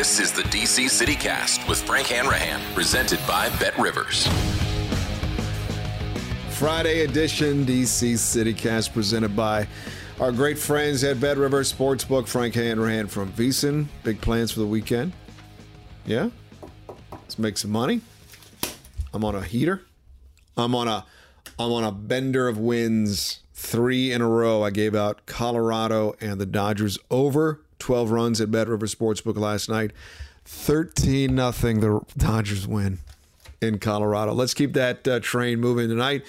This 0.00 0.18
is 0.18 0.32
the 0.32 0.44
DC 0.44 0.86
CityCast 0.86 1.68
with 1.68 1.82
Frank 1.82 2.06
Hanrahan, 2.06 2.58
presented 2.74 3.18
by 3.28 3.50
Bet 3.58 3.78
Rivers. 3.78 4.26
Friday 6.52 7.02
edition 7.02 7.66
DC 7.66 8.14
CityCast 8.14 8.94
presented 8.94 9.36
by 9.36 9.68
our 10.18 10.32
great 10.32 10.58
friends 10.58 11.04
at 11.04 11.20
Bet 11.20 11.36
Rivers 11.36 11.70
Sportsbook. 11.70 12.28
Frank 12.28 12.54
Hanrahan 12.54 13.08
from 13.08 13.30
VSiN. 13.32 13.88
Big 14.02 14.22
plans 14.22 14.50
for 14.50 14.60
the 14.60 14.66
weekend. 14.66 15.12
Yeah? 16.06 16.30
Let's 17.12 17.38
make 17.38 17.58
some 17.58 17.70
money. 17.70 18.00
I'm 19.12 19.22
on 19.22 19.34
a 19.34 19.42
heater. 19.42 19.82
I'm 20.56 20.74
on 20.74 20.88
a 20.88 21.04
I'm 21.58 21.72
on 21.72 21.84
a 21.84 21.92
bender 21.92 22.48
of 22.48 22.56
wins. 22.56 23.40
Three 23.52 24.12
in 24.12 24.22
a 24.22 24.28
row. 24.30 24.62
I 24.62 24.70
gave 24.70 24.94
out 24.94 25.26
Colorado 25.26 26.14
and 26.22 26.40
the 26.40 26.46
Dodgers 26.46 26.98
over 27.10 27.60
12 27.80 28.10
runs 28.10 28.40
at 28.40 28.50
Bet 28.50 28.68
River 28.68 28.86
Sportsbook 28.86 29.36
last 29.36 29.68
night. 29.68 29.92
13 30.44 31.34
nothing. 31.34 31.80
the 31.80 32.00
Dodgers 32.16 32.66
win 32.66 32.98
in 33.60 33.78
Colorado. 33.78 34.32
Let's 34.32 34.54
keep 34.54 34.72
that 34.74 35.06
uh, 35.06 35.20
train 35.20 35.60
moving 35.60 35.88
tonight. 35.88 36.24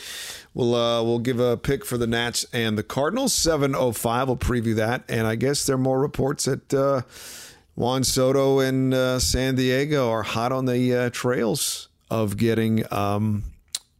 We'll 0.54 0.76
uh, 0.76 1.04
we'll 1.04 1.20
give 1.20 1.40
a 1.40 1.58
pick 1.58 1.86
for 1.86 1.98
the 1.98 2.08
Nats 2.08 2.46
and 2.54 2.78
the 2.78 2.84
Cardinals. 2.84 3.34
7:05. 3.34 4.28
We'll 4.28 4.38
preview 4.38 4.76
that, 4.76 5.04
and 5.08 5.28
I 5.28 5.36
guess 5.36 5.66
there 5.66 5.76
are 5.76 5.80
more 5.80 6.00
reports 6.00 6.46
that 6.46 6.74
uh, 6.74 7.02
Juan 7.76 8.04
Soto 8.04 8.60
and 8.60 8.94
uh, 8.94 9.20
San 9.20 9.56
Diego 9.56 10.10
are 10.10 10.24
hot 10.24 10.52
on 10.52 10.66
the 10.66 10.94
uh, 10.96 11.10
trails 11.12 11.88
of 12.10 12.36
getting 12.36 12.84
um, 12.92 13.44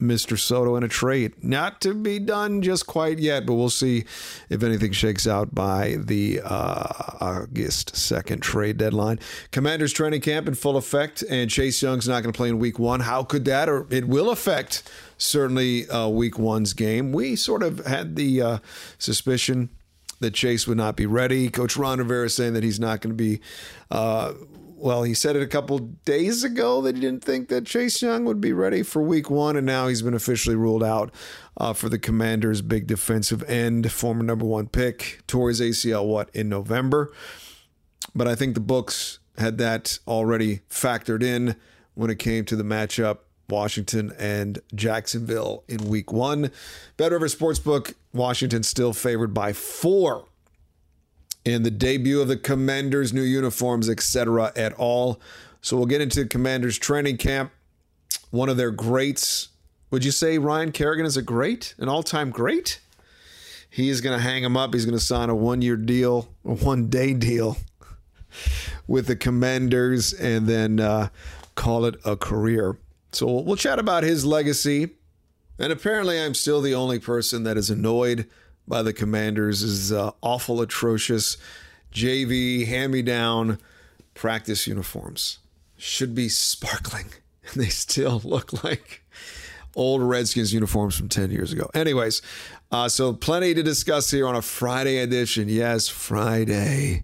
Mr. 0.02 0.38
Soto 0.38 0.76
in 0.76 0.84
a 0.84 0.88
trade. 0.88 1.34
Not 1.44 1.80
to 1.82 1.94
be 1.94 2.20
done 2.20 2.62
just 2.62 2.88
quite 2.88 3.20
yet, 3.20 3.46
but 3.46 3.54
we'll 3.54 3.70
see 3.70 4.06
if 4.50 4.64
anything 4.64 4.92
shakes 4.92 5.28
out 5.28 5.54
by 5.54 5.98
the 6.00 6.42
uh, 6.44 7.18
August 7.22 7.94
2nd 7.94 8.42
trade 8.42 8.78
deadline. 8.78 9.20
Commanders 9.52 9.94
training 9.94 10.22
camp 10.22 10.48
in 10.48 10.56
full 10.56 10.78
effect, 10.78 11.24
and 11.30 11.50
Chase 11.50 11.82
Young's 11.82 12.08
not 12.08 12.24
going 12.24 12.34
to 12.34 12.38
play 12.38 12.50
in 12.50 12.60
week 12.60 12.80
one. 12.80 13.02
How 13.02 13.24
could 13.24 13.46
that, 13.46 13.70
or 13.70 13.88
it 13.90 14.08
will 14.08 14.30
affect 14.30 14.90
certainly 15.18 15.90
uh, 15.90 16.08
week 16.08 16.40
one's 16.40 16.74
game? 16.74 17.12
We 17.12 17.36
sort 17.36 17.64
of 17.64 17.86
had 17.86 18.16
the 18.16 18.42
uh, 18.42 18.58
suspicion 18.98 19.70
that 20.22 20.34
Chase 20.34 20.68
would 20.68 20.78
not 20.78 20.96
be 20.96 21.06
ready. 21.06 21.50
Coach 21.50 21.76
Ron 21.76 22.00
Rivera 22.00 22.30
saying 22.30 22.54
that 22.54 22.64
he's 22.64 22.80
not 22.80 23.02
going 23.02 23.12
to 23.12 23.16
be 23.16 23.42
uh, 23.92 24.34
well, 24.82 25.04
he 25.04 25.14
said 25.14 25.36
it 25.36 25.44
a 25.44 25.48
couple 25.48 25.78
days 26.06 26.44
ago 26.44 26.82
that 26.82 26.96
he 26.96 27.02
didn't 27.02 27.24
think 27.24 27.50
that 27.50 27.68
Chase 27.68 28.02
Young 28.02 28.26
would 28.26 28.42
be 28.42 28.52
ready 28.52 28.82
for 28.82 29.02
week 29.02 29.30
one, 29.30 29.56
and 29.56 29.66
now 29.66 29.88
he's 29.88 30.02
been 30.02 30.16
officially 30.16 30.56
ruled 30.56 30.84
out 30.84 31.14
uh, 31.58 31.72
for 31.74 31.88
the 31.88 32.00
Commanders' 32.00 32.64
big 32.64 32.88
defensive 32.88 33.44
end, 33.44 33.92
former 33.92 34.24
number 34.24 34.46
one 34.46 34.68
pick, 34.68 35.22
tore 35.28 35.50
his 35.50 35.62
ACL, 35.62 36.08
what, 36.08 36.32
in 36.34 36.50
November? 36.50 37.14
But 38.16 38.28
I 38.28 38.34
think 38.34 38.56
the 38.56 38.60
books 38.60 39.20
had 39.38 39.60
that 39.60 40.00
already 40.08 40.62
factored 40.68 41.22
in 41.22 41.56
when 41.94 42.10
it 42.10 42.18
came 42.18 42.46
to 42.46 42.56
the 42.56 42.64
matchup. 42.64 43.20
Washington 43.52 44.14
and 44.18 44.60
Jacksonville 44.74 45.64
in 45.68 45.90
week 45.90 46.12
one. 46.12 46.52
Bet 46.98 47.12
River 47.12 47.28
Sportsbook, 47.28 47.94
Washington 48.14 48.64
still 48.64 48.94
favored 48.94 49.34
by 49.34 49.54
four 49.54 50.26
in 51.44 51.64
the 51.64 51.72
debut 51.72 52.22
of 52.22 52.28
the 52.28 52.38
Commanders' 52.38 53.14
new 53.14 53.22
uniforms, 53.22 53.90
etc. 53.90 54.52
at 54.56 54.74
all. 54.74 55.20
So 55.62 55.78
we'll 55.78 55.86
get 55.86 56.02
into 56.02 56.26
Commanders 56.26 56.78
training 56.78 57.18
camp. 57.18 57.52
One 58.32 58.50
of 58.50 58.58
their 58.58 58.72
greats. 58.72 59.50
Would 59.90 60.06
you 60.06 60.12
say 60.12 60.38
Ryan 60.38 60.72
Kerrigan 60.72 61.06
is 61.06 61.18
a 61.18 61.22
great, 61.22 61.76
an 61.78 61.90
all-time 61.90 62.30
great? 62.30 62.80
He 63.70 63.90
is 63.90 64.02
going 64.02 64.18
to 64.18 64.24
hang 64.24 64.44
him 64.44 64.58
up. 64.58 64.74
He's 64.74 64.86
going 64.86 64.98
to 64.98 65.04
sign 65.04 65.30
a 65.30 65.36
one-year 65.36 65.78
deal, 65.78 66.30
a 66.46 66.54
one-day 66.54 67.14
deal 67.14 67.58
with 68.88 69.08
the 69.08 69.16
Commanders, 69.16 70.14
and 70.14 70.48
then 70.48 70.80
uh, 70.80 71.10
call 71.56 71.86
it 71.86 71.96
a 72.06 72.16
career. 72.16 72.78
So 73.12 73.42
we'll 73.42 73.56
chat 73.56 73.80
about 73.80 74.04
his 74.04 74.26
legacy. 74.26 74.90
And 75.60 75.72
apparently, 75.72 76.20
I'm 76.20 76.34
still 76.34 76.62
the 76.62 76.74
only 76.76 77.00
person 77.00 77.44
that 77.44 77.58
is 77.58 77.70
annoyed 77.70 78.28
by 78.68 78.82
the 78.82 78.94
Commanders 78.94 79.62
is 79.62 79.92
uh, 79.92 80.12
awful, 80.22 80.62
atrocious 80.62 81.38
JV 81.94 82.66
hand 82.66 82.94
me 82.94 83.02
down 83.02 83.60
practice 84.14 84.66
uniforms. 84.66 85.40
Should 85.78 86.16
be 86.16 86.30
sparkling, 86.30 87.08
and 87.46 87.62
they 87.62 87.70
still 87.70 88.22
look 88.24 88.64
like 88.64 89.04
old 89.76 90.02
Redskins 90.02 90.54
uniforms 90.54 90.96
from 90.96 91.10
10 91.10 91.32
years 91.32 91.52
ago. 91.52 91.70
Anyways, 91.74 92.22
uh, 92.72 92.90
so 92.90 93.14
plenty 93.14 93.54
to 93.54 93.64
discuss 93.64 94.12
here 94.12 94.28
on 94.28 94.36
a 94.36 94.42
Friday 94.42 94.98
edition. 94.98 95.50
Yes, 95.50 95.88
Friday 95.88 97.04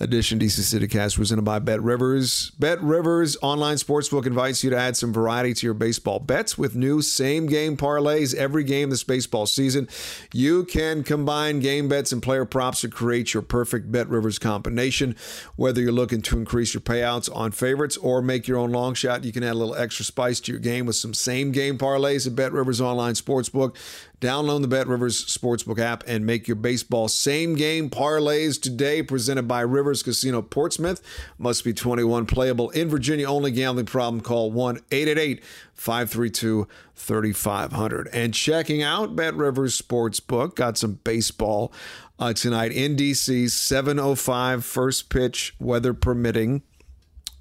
edition 0.00 0.38
DC 0.38 0.60
CityCast 0.60 1.16
presented 1.16 1.42
by 1.42 1.58
Bet 1.58 1.82
Rivers. 1.82 2.50
Bet 2.58 2.82
Rivers 2.82 3.36
online 3.42 3.76
sportsbook 3.76 4.24
invites 4.24 4.64
you 4.64 4.70
to 4.70 4.76
add 4.76 4.96
some 4.96 5.12
variety 5.12 5.52
to 5.52 5.66
your 5.66 5.74
baseball 5.74 6.18
bets 6.18 6.56
with 6.56 6.74
new 6.74 7.02
same 7.02 7.46
game 7.46 7.76
parlays 7.76 8.34
every 8.34 8.64
game 8.64 8.88
this 8.88 9.04
baseball 9.04 9.44
season. 9.44 9.88
You 10.32 10.64
can 10.64 11.04
combine 11.04 11.60
game 11.60 11.86
bets 11.86 12.12
and 12.12 12.22
player 12.22 12.46
props 12.46 12.80
to 12.80 12.88
create 12.88 13.34
your 13.34 13.42
perfect 13.42 13.92
Bet 13.92 14.08
Rivers 14.08 14.38
combination. 14.38 15.16
Whether 15.56 15.82
you're 15.82 15.92
looking 15.92 16.22
to 16.22 16.38
increase 16.38 16.72
your 16.72 16.80
payouts 16.80 17.34
on 17.34 17.52
favorites 17.52 17.98
or 17.98 18.22
make 18.22 18.48
your 18.48 18.56
own 18.56 18.72
long 18.72 18.94
shot, 18.94 19.24
you 19.24 19.32
can 19.32 19.44
add 19.44 19.52
a 19.52 19.54
little 19.54 19.74
extra 19.74 20.04
spice 20.04 20.40
to 20.40 20.52
your 20.52 20.60
game 20.60 20.86
with 20.86 20.96
some 20.96 21.12
same 21.12 21.52
game 21.52 21.76
parlays 21.76 22.26
at 22.26 22.34
Bet 22.34 22.52
Rivers 22.52 22.80
online 22.80 23.14
sportsbook. 23.14 23.76
Download 24.20 24.60
the 24.60 24.68
Bet 24.68 24.86
Rivers 24.86 25.24
Sportsbook 25.24 25.78
app 25.78 26.04
and 26.06 26.26
make 26.26 26.46
your 26.46 26.56
baseball 26.56 27.08
same 27.08 27.54
game 27.54 27.88
parlays 27.88 28.60
today. 28.60 29.02
Presented 29.02 29.48
by 29.48 29.62
Rivers 29.62 30.02
Casino 30.02 30.42
Portsmouth. 30.42 31.00
Must 31.38 31.64
be 31.64 31.72
21 31.72 32.26
playable 32.26 32.68
in 32.70 32.90
Virginia. 32.90 33.26
Only 33.26 33.50
gambling 33.50 33.86
problem. 33.86 34.20
Call 34.20 34.50
1 34.50 34.80
888 34.90 35.42
532 35.72 36.68
3500. 36.94 38.08
And 38.12 38.34
checking 38.34 38.82
out 38.82 39.16
Bet 39.16 39.34
Rivers 39.34 39.80
Sportsbook. 39.80 40.54
Got 40.54 40.76
some 40.76 41.00
baseball 41.02 41.72
uh, 42.18 42.34
tonight 42.34 42.72
in 42.72 42.96
DC. 42.96 43.46
7.05 43.46 44.62
first 44.62 45.08
pitch, 45.08 45.54
weather 45.58 45.94
permitting 45.94 46.62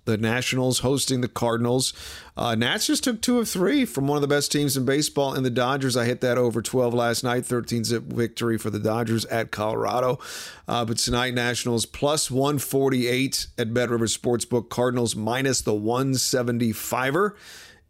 the 0.06 0.18
Nationals 0.18 0.80
hosting 0.80 1.22
the 1.22 1.28
Cardinals. 1.28 1.94
Uh, 2.36 2.56
Nats 2.56 2.88
just 2.88 3.04
took 3.04 3.22
two 3.22 3.40
of 3.40 3.50
three 3.50 3.86
from 3.86 4.08
one 4.08 4.16
of 4.16 4.22
the 4.22 4.28
best 4.28 4.52
teams 4.52 4.78
in 4.78 4.86
baseball 4.86 5.34
in 5.34 5.44
the 5.44 5.50
Dodgers. 5.50 5.98
I 5.98 6.06
hit 6.06 6.22
that 6.22 6.38
over 6.38 6.62
12 6.62 6.94
last 6.94 7.24
night, 7.24 7.46
13 7.46 7.84
zip 7.84 8.04
victory 8.04 8.58
for 8.58 8.70
the 8.70 8.80
Dodgers 8.80 9.26
at 9.26 9.52
Colorado. 9.52 10.20
Uh, 10.68 10.86
but 10.86 10.98
tonight, 10.98 11.34
Nationals 11.34 11.86
plus 11.86 12.32
148 12.32 13.48
at 13.58 13.74
Bet 13.74 13.90
River 13.90 14.06
Sportsbook, 14.06 14.70
Cardinals 14.70 15.16
minus 15.16 15.62
the 15.62 15.74
175er. 15.74 17.36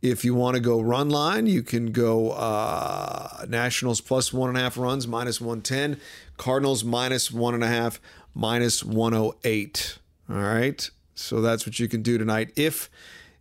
If 0.01 0.23
you 0.23 0.33
want 0.33 0.55
to 0.55 0.61
go 0.61 0.79
run 0.79 1.09
line, 1.09 1.45
you 1.45 1.61
can 1.61 1.91
go 1.91 2.31
uh, 2.31 3.45
Nationals 3.49 3.99
plus 3.99 4.31
one 4.31 4.49
and 4.49 4.57
a 4.57 4.61
half 4.61 4.77
runs, 4.77 5.07
minus 5.07 5.41
110. 5.41 5.99
Cardinals 6.37 6.85
minus 6.85 7.31
one 7.31 7.53
and 7.53 7.63
a 7.63 7.67
half, 7.67 7.99
minus 8.33 8.81
108. 8.83 9.97
All 10.29 10.37
right. 10.37 10.89
So 11.19 11.41
that's 11.41 11.65
what 11.65 11.79
you 11.79 11.87
can 11.87 12.01
do 12.01 12.17
tonight. 12.17 12.51
If, 12.55 12.89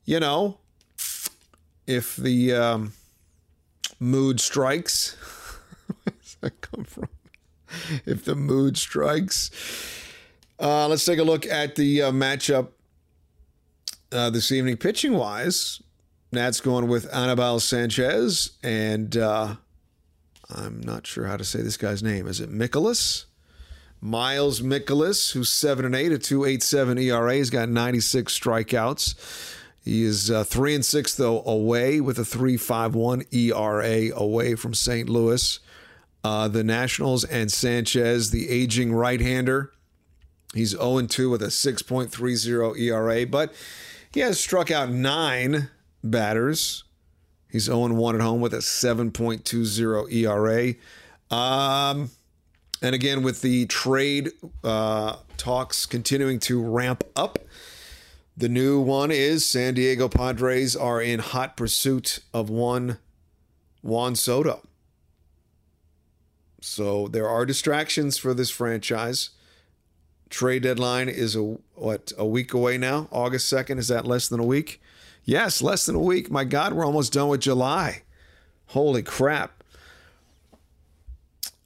you 0.04 0.18
know, 0.18 0.58
if 1.86 2.16
the 2.16 2.52
um, 2.52 2.92
mood 4.00 4.40
strikes, 4.40 5.14
where 5.86 6.14
does 6.20 6.36
that 6.40 6.60
come 6.60 6.84
from? 6.84 7.08
If 8.04 8.24
the 8.24 8.34
mood 8.34 8.76
strikes, 8.76 9.50
uh, 10.58 10.88
let's 10.88 11.04
take 11.04 11.20
a 11.20 11.24
look 11.24 11.46
at 11.46 11.76
the 11.76 12.02
uh, 12.02 12.10
matchup 12.10 12.68
uh, 14.10 14.30
this 14.30 14.50
evening, 14.50 14.76
pitching 14.76 15.14
wise. 15.14 15.80
Nats 16.32 16.60
going 16.60 16.88
with 16.88 17.10
Anibal 17.14 17.58
Sanchez, 17.58 18.58
and 18.62 19.16
uh, 19.16 19.54
I'm 20.54 20.80
not 20.80 21.06
sure 21.06 21.26
how 21.26 21.38
to 21.38 21.44
say 21.44 21.62
this 21.62 21.78
guy's 21.78 22.02
name. 22.02 22.26
Is 22.26 22.40
it 22.40 22.50
Mikolas? 22.50 23.24
Miles 24.00 24.60
Mikolas, 24.60 25.32
who's 25.32 25.50
7 25.50 25.84
and 25.84 25.94
8, 25.94 26.12
a 26.12 26.18
2.87 26.18 27.02
ERA. 27.02 27.34
He's 27.34 27.50
got 27.50 27.68
96 27.68 28.38
strikeouts. 28.38 29.54
He 29.84 30.04
is 30.04 30.30
uh, 30.30 30.44
3 30.44 30.76
and 30.76 30.84
6, 30.84 31.14
though, 31.14 31.42
away 31.44 32.00
with 32.00 32.18
a 32.18 32.22
3.51 32.22 33.32
ERA 33.32 34.16
away 34.16 34.54
from 34.54 34.74
St. 34.74 35.08
Louis. 35.08 35.58
Uh, 36.22 36.48
the 36.48 36.64
Nationals 36.64 37.24
and 37.24 37.50
Sanchez, 37.50 38.30
the 38.30 38.48
aging 38.50 38.92
right 38.92 39.20
hander. 39.20 39.72
He's 40.54 40.70
0 40.70 40.98
and 40.98 41.10
2 41.10 41.30
with 41.30 41.42
a 41.42 41.46
6.30 41.46 42.78
ERA, 42.78 43.26
but 43.26 43.52
he 44.12 44.20
has 44.20 44.40
struck 44.40 44.70
out 44.70 44.90
nine 44.90 45.70
batters. 46.02 46.84
He's 47.50 47.64
0 47.64 47.94
1 47.94 48.14
at 48.14 48.20
home 48.20 48.40
with 48.40 48.54
a 48.54 48.58
7.20 48.58 50.12
ERA. 50.12 50.74
Um, 51.30 52.10
and 52.82 52.94
again, 52.94 53.22
with 53.22 53.42
the 53.42 53.66
trade 53.66 54.32
uh, 54.62 55.16
talks 55.36 55.86
continuing 55.86 56.38
to 56.40 56.62
ramp 56.62 57.04
up, 57.16 57.38
the 58.36 58.48
new 58.48 58.80
one 58.80 59.10
is 59.10 59.44
San 59.44 59.74
Diego 59.74 60.08
Padres 60.08 60.76
are 60.76 61.02
in 61.02 61.18
hot 61.18 61.56
pursuit 61.56 62.20
of 62.32 62.48
one 62.48 62.98
Juan 63.82 64.14
Soto. 64.14 64.62
So 66.60 67.08
there 67.08 67.28
are 67.28 67.46
distractions 67.46 68.18
for 68.18 68.34
this 68.34 68.50
franchise. 68.50 69.30
Trade 70.30 70.62
deadline 70.62 71.08
is 71.08 71.34
a 71.34 71.56
what 71.74 72.12
a 72.18 72.26
week 72.26 72.52
away 72.52 72.78
now. 72.78 73.08
August 73.10 73.48
second 73.48 73.78
is 73.78 73.88
that 73.88 74.06
less 74.06 74.28
than 74.28 74.40
a 74.40 74.46
week? 74.46 74.80
Yes, 75.24 75.62
less 75.62 75.86
than 75.86 75.94
a 75.96 76.00
week. 76.00 76.30
My 76.30 76.44
God, 76.44 76.72
we're 76.72 76.86
almost 76.86 77.12
done 77.12 77.28
with 77.28 77.40
July. 77.40 78.02
Holy 78.66 79.02
crap! 79.02 79.57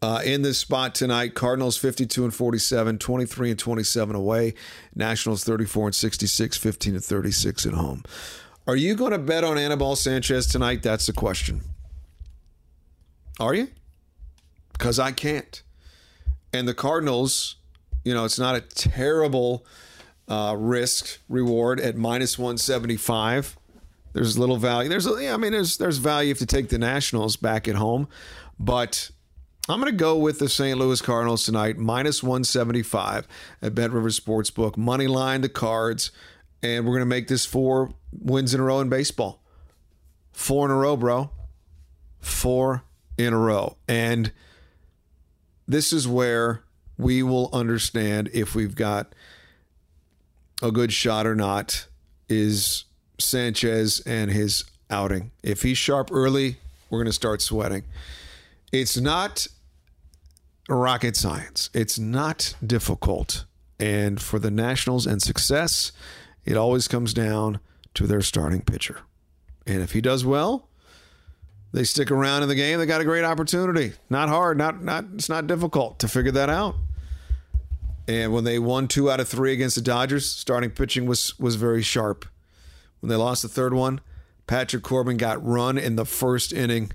Uh, 0.02 0.20
in 0.24 0.42
this 0.42 0.58
spot 0.58 0.96
tonight, 0.96 1.32
Cardinals 1.34 1.76
52 1.76 2.24
and 2.24 2.34
47, 2.34 2.98
23 2.98 3.50
and 3.50 3.58
27 3.58 4.16
away. 4.16 4.54
Nationals 4.96 5.44
34 5.44 5.86
and 5.86 5.94
66, 5.94 6.56
15 6.56 6.94
and 6.94 7.04
36 7.04 7.66
at 7.66 7.72
home. 7.74 8.02
Are 8.66 8.74
you 8.74 8.96
going 8.96 9.12
to 9.12 9.18
bet 9.18 9.44
on 9.44 9.56
Anibal 9.56 9.94
Sanchez 9.94 10.48
tonight? 10.48 10.82
That's 10.82 11.06
the 11.06 11.12
question. 11.12 11.60
Are 13.38 13.54
you? 13.54 13.68
Because 14.72 14.98
I 14.98 15.12
can't. 15.12 15.62
And 16.52 16.66
the 16.66 16.74
Cardinals, 16.74 17.56
you 18.04 18.12
know, 18.12 18.24
it's 18.24 18.40
not 18.40 18.56
a 18.56 18.60
terrible 18.60 19.64
uh, 20.26 20.56
risk 20.58 21.20
reward 21.28 21.78
at 21.80 21.96
minus 21.96 22.36
175. 22.36 23.56
There's 24.14 24.36
little 24.36 24.56
value. 24.56 24.88
There's, 24.88 25.06
yeah, 25.20 25.34
I 25.34 25.36
mean, 25.36 25.52
there's 25.52 25.78
there's 25.78 25.98
value 25.98 26.32
if 26.32 26.40
you 26.40 26.46
take 26.46 26.68
the 26.70 26.78
Nationals 26.78 27.36
back 27.36 27.66
at 27.68 27.76
home, 27.76 28.08
but 28.58 29.10
I'm 29.68 29.80
going 29.80 29.92
to 29.92 29.96
go 29.96 30.16
with 30.16 30.40
the 30.40 30.48
St. 30.48 30.76
Louis 30.76 31.00
Cardinals 31.00 31.44
tonight, 31.44 31.78
minus 31.78 32.20
175 32.20 33.28
at 33.62 33.74
Bet 33.76 33.92
River 33.92 34.08
Sportsbook. 34.08 34.76
Money 34.76 35.06
line, 35.06 35.40
the 35.40 35.48
cards, 35.48 36.10
and 36.64 36.84
we're 36.84 36.94
going 36.94 37.02
to 37.02 37.06
make 37.06 37.28
this 37.28 37.46
four 37.46 37.90
wins 38.10 38.54
in 38.54 38.60
a 38.60 38.64
row 38.64 38.80
in 38.80 38.88
baseball. 38.88 39.40
Four 40.32 40.64
in 40.64 40.72
a 40.72 40.74
row, 40.74 40.96
bro. 40.96 41.30
Four 42.18 42.82
in 43.16 43.32
a 43.32 43.38
row. 43.38 43.76
And 43.86 44.32
this 45.68 45.92
is 45.92 46.08
where 46.08 46.64
we 46.98 47.22
will 47.22 47.48
understand 47.52 48.30
if 48.32 48.56
we've 48.56 48.74
got 48.74 49.14
a 50.60 50.72
good 50.72 50.92
shot 50.92 51.24
or 51.24 51.36
not 51.36 51.86
is 52.28 52.84
Sanchez 53.20 54.00
and 54.00 54.28
his 54.28 54.64
outing. 54.90 55.30
If 55.44 55.62
he's 55.62 55.78
sharp 55.78 56.10
early, 56.10 56.56
we're 56.90 56.98
going 56.98 57.06
to 57.06 57.12
start 57.12 57.40
sweating. 57.42 57.84
It's 58.72 58.96
not 58.96 59.46
rocket 60.68 61.14
science. 61.14 61.68
It's 61.74 61.98
not 61.98 62.54
difficult. 62.66 63.44
And 63.78 64.20
for 64.20 64.38
the 64.38 64.50
Nationals 64.50 65.06
and 65.06 65.20
success, 65.20 65.92
it 66.44 66.56
always 66.56 66.88
comes 66.88 67.12
down 67.12 67.60
to 67.94 68.06
their 68.06 68.22
starting 68.22 68.62
pitcher. 68.62 69.00
And 69.66 69.82
if 69.82 69.92
he 69.92 70.00
does 70.00 70.24
well, 70.24 70.68
they 71.72 71.84
stick 71.84 72.10
around 72.10 72.42
in 72.42 72.48
the 72.48 72.54
game. 72.54 72.78
They 72.78 72.86
got 72.86 73.00
a 73.00 73.04
great 73.04 73.24
opportunity. 73.24 73.92
Not 74.08 74.28
hard, 74.28 74.58
not 74.58 74.82
not 74.82 75.04
it's 75.14 75.28
not 75.28 75.46
difficult 75.46 75.98
to 76.00 76.08
figure 76.08 76.32
that 76.32 76.48
out. 76.48 76.76
And 78.08 78.32
when 78.32 78.44
they 78.44 78.58
won 78.58 78.88
two 78.88 79.10
out 79.10 79.20
of 79.20 79.28
three 79.28 79.52
against 79.52 79.76
the 79.76 79.82
Dodgers, 79.82 80.28
starting 80.28 80.70
pitching 80.70 81.06
was 81.06 81.38
was 81.38 81.56
very 81.56 81.82
sharp. 81.82 82.26
When 83.00 83.10
they 83.10 83.16
lost 83.16 83.42
the 83.42 83.48
third 83.48 83.74
one, 83.74 84.00
Patrick 84.46 84.82
Corbin 84.82 85.16
got 85.16 85.44
run 85.44 85.78
in 85.78 85.96
the 85.96 86.04
first 86.04 86.52
inning 86.52 86.92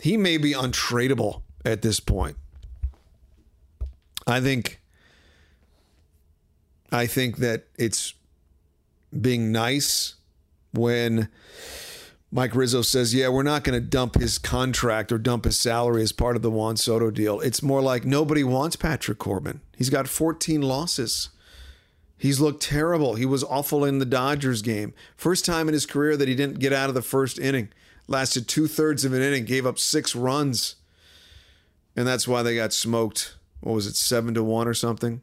he 0.00 0.16
may 0.16 0.36
be 0.36 0.52
untradeable 0.52 1.42
at 1.64 1.82
this 1.82 2.00
point. 2.00 2.36
I 4.26 4.40
think 4.40 4.80
I 6.92 7.06
think 7.06 7.38
that 7.38 7.64
it's 7.78 8.14
being 9.18 9.52
nice 9.52 10.14
when 10.72 11.28
Mike 12.32 12.54
Rizzo 12.54 12.82
says, 12.82 13.14
"Yeah, 13.14 13.28
we're 13.28 13.42
not 13.42 13.64
going 13.64 13.80
to 13.80 13.86
dump 13.86 14.16
his 14.16 14.38
contract 14.38 15.10
or 15.12 15.18
dump 15.18 15.44
his 15.44 15.58
salary 15.58 16.02
as 16.02 16.12
part 16.12 16.36
of 16.36 16.42
the 16.42 16.50
Juan 16.50 16.76
Soto 16.76 17.10
deal." 17.10 17.40
It's 17.40 17.62
more 17.62 17.82
like 17.82 18.04
nobody 18.04 18.44
wants 18.44 18.76
Patrick 18.76 19.18
Corbin. 19.18 19.60
He's 19.76 19.90
got 19.90 20.08
14 20.08 20.62
losses. 20.62 21.30
He's 22.16 22.38
looked 22.38 22.62
terrible. 22.62 23.14
He 23.14 23.24
was 23.24 23.42
awful 23.42 23.84
in 23.84 23.98
the 23.98 24.04
Dodgers 24.04 24.62
game. 24.62 24.92
First 25.16 25.44
time 25.44 25.68
in 25.68 25.72
his 25.72 25.86
career 25.86 26.16
that 26.16 26.28
he 26.28 26.34
didn't 26.34 26.58
get 26.58 26.72
out 26.72 26.88
of 26.88 26.94
the 26.94 27.02
first 27.02 27.38
inning 27.38 27.70
lasted 28.10 28.46
two 28.46 28.66
thirds 28.66 29.06
of 29.06 29.14
an 29.14 29.22
inning, 29.22 29.46
gave 29.46 29.64
up 29.64 29.78
six 29.78 30.14
runs. 30.14 30.74
And 31.96 32.06
that's 32.06 32.28
why 32.28 32.42
they 32.42 32.56
got 32.56 32.72
smoked. 32.74 33.36
What 33.60 33.72
was 33.74 33.86
it, 33.86 33.96
seven 33.96 34.34
to 34.34 34.42
one 34.42 34.68
or 34.68 34.74
something? 34.74 35.22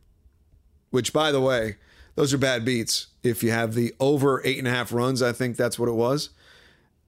Which, 0.89 1.13
by 1.13 1.31
the 1.31 1.41
way, 1.41 1.75
those 2.15 2.33
are 2.33 2.37
bad 2.37 2.65
beats. 2.65 3.07
If 3.23 3.43
you 3.43 3.51
have 3.51 3.73
the 3.73 3.93
over 3.99 4.41
eight 4.45 4.57
and 4.57 4.67
a 4.67 4.71
half 4.71 4.93
runs, 4.93 5.21
I 5.21 5.33
think 5.33 5.57
that's 5.57 5.77
what 5.77 5.89
it 5.89 5.93
was. 5.93 6.29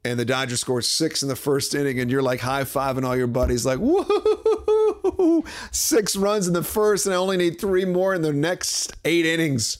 And 0.03 0.19
the 0.19 0.25
Dodgers 0.25 0.61
scored 0.61 0.85
six 0.85 1.23
in 1.23 1.29
the 1.29 1.35
first 1.35 1.73
inning, 1.75 1.99
and 1.99 2.11
you're 2.11 2.21
like 2.21 2.41
high 2.41 2.63
fiving 2.63 3.05
all 3.05 3.17
your 3.17 3.27
buddies, 3.27 3.65
like, 3.65 3.79
woo! 3.79 5.43
Six 5.71 6.15
runs 6.15 6.47
in 6.47 6.53
the 6.53 6.63
first, 6.63 7.05
and 7.05 7.13
I 7.13 7.17
only 7.17 7.37
need 7.37 7.59
three 7.59 7.85
more 7.85 8.13
in 8.13 8.21
the 8.21 8.33
next 8.33 8.95
eight 9.05 9.25
innings. 9.25 9.79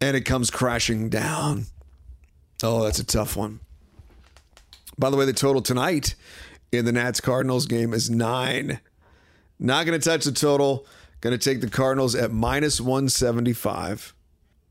And 0.00 0.16
it 0.16 0.22
comes 0.22 0.50
crashing 0.50 1.08
down. 1.08 1.66
Oh, 2.62 2.84
that's 2.84 3.00
a 3.00 3.04
tough 3.04 3.36
one. 3.36 3.60
By 4.98 5.10
the 5.10 5.16
way, 5.16 5.24
the 5.24 5.32
total 5.32 5.62
tonight 5.62 6.14
in 6.70 6.84
the 6.84 6.92
Nats 6.92 7.20
Cardinals 7.20 7.66
game 7.66 7.92
is 7.92 8.10
nine. 8.10 8.80
Not 9.58 9.86
going 9.86 9.98
to 9.98 10.04
touch 10.04 10.24
the 10.24 10.32
total. 10.32 10.86
Going 11.20 11.38
to 11.38 11.42
take 11.42 11.60
the 11.60 11.70
Cardinals 11.70 12.14
at 12.14 12.32
minus 12.32 12.80
175. 12.80 14.14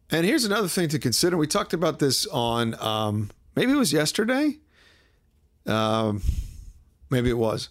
And 0.10 0.26
here's 0.26 0.46
another 0.46 0.68
thing 0.68 0.90
to 0.90 1.00
consider. 1.00 1.38
We 1.38 1.48
talked 1.48 1.74
about 1.74 2.00
this 2.00 2.26
on 2.28 2.76
um, 2.82 3.32
maybe 3.56 3.72
it 3.72 3.78
was 3.78 3.94
yesterday. 3.94 4.58
Um, 5.66 6.22
Maybe 7.12 7.30
it 7.30 7.38
was. 7.38 7.70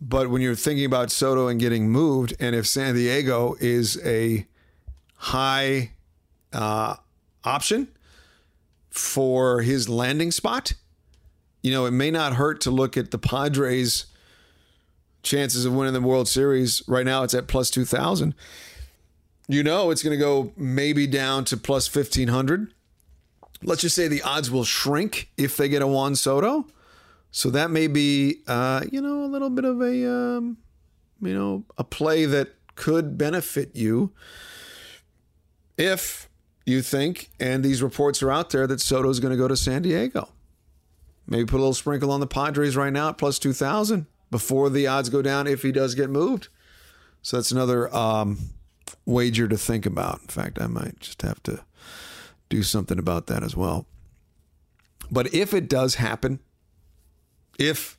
But 0.00 0.30
when 0.30 0.40
you're 0.40 0.54
thinking 0.54 0.86
about 0.86 1.10
Soto 1.10 1.48
and 1.48 1.60
getting 1.60 1.90
moved, 1.90 2.34
and 2.40 2.54
if 2.54 2.66
San 2.66 2.94
Diego 2.94 3.56
is 3.60 4.00
a 4.02 4.46
high 5.16 5.90
uh, 6.52 6.96
option 7.44 7.88
for 8.88 9.60
his 9.60 9.88
landing 9.90 10.30
spot, 10.30 10.72
you 11.62 11.70
know, 11.70 11.86
it 11.86 11.90
may 11.90 12.10
not 12.10 12.34
hurt 12.34 12.60
to 12.62 12.70
look 12.70 12.96
at 12.96 13.10
the 13.10 13.18
Padres' 13.18 14.06
chances 15.22 15.64
of 15.64 15.74
winning 15.74 15.92
the 15.92 16.00
World 16.00 16.28
Series. 16.28 16.82
Right 16.88 17.04
now, 17.04 17.22
it's 17.22 17.34
at 17.34 17.48
plus 17.48 17.70
2,000. 17.70 18.34
You 19.48 19.62
know, 19.62 19.90
it's 19.90 20.02
going 20.02 20.16
to 20.16 20.22
go 20.22 20.52
maybe 20.56 21.06
down 21.06 21.44
to 21.46 21.56
plus 21.56 21.94
1,500. 21.94 22.72
Let's 23.62 23.82
just 23.82 23.96
say 23.96 24.08
the 24.08 24.22
odds 24.22 24.50
will 24.50 24.64
shrink 24.64 25.30
if 25.36 25.56
they 25.56 25.68
get 25.68 25.82
a 25.82 25.86
Juan 25.86 26.16
Soto. 26.16 26.66
So 27.30 27.50
that 27.50 27.70
may 27.70 27.86
be, 27.86 28.38
uh, 28.46 28.84
you 28.90 29.00
know, 29.00 29.24
a 29.24 29.26
little 29.26 29.50
bit 29.50 29.64
of 29.64 29.80
a, 29.80 30.10
um, 30.10 30.56
you 31.20 31.34
know, 31.34 31.64
a 31.76 31.84
play 31.84 32.24
that 32.24 32.54
could 32.74 33.18
benefit 33.18 33.76
you 33.76 34.12
if 35.76 36.28
you 36.64 36.82
think, 36.82 37.30
and 37.38 37.64
these 37.64 37.82
reports 37.82 38.22
are 38.22 38.30
out 38.30 38.50
there 38.50 38.66
that 38.66 38.80
Soto's 38.80 39.20
going 39.20 39.32
to 39.32 39.36
go 39.36 39.48
to 39.48 39.56
San 39.56 39.82
Diego. 39.82 40.28
Maybe 41.30 41.46
put 41.46 41.56
a 41.56 41.62
little 41.62 41.74
sprinkle 41.74 42.10
on 42.10 42.20
the 42.20 42.26
Padres 42.26 42.76
right 42.76 42.92
now 42.92 43.10
at 43.10 43.18
plus 43.18 43.38
2,000 43.38 44.06
before 44.30 44.68
the 44.68 44.86
odds 44.88 45.08
go 45.08 45.22
down 45.22 45.46
if 45.46 45.62
he 45.62 45.72
does 45.72 45.94
get 45.94 46.10
moved. 46.10 46.48
So 47.22 47.36
that's 47.36 47.52
another 47.52 47.94
um, 47.94 48.38
wager 49.06 49.46
to 49.46 49.56
think 49.56 49.86
about. 49.86 50.20
In 50.22 50.28
fact, 50.28 50.60
I 50.60 50.66
might 50.66 50.98
just 50.98 51.22
have 51.22 51.42
to 51.44 51.64
do 52.48 52.64
something 52.64 52.98
about 52.98 53.28
that 53.28 53.44
as 53.44 53.56
well. 53.56 53.86
But 55.10 55.32
if 55.32 55.54
it 55.54 55.68
does 55.68 55.96
happen, 55.96 56.40
if 57.58 57.96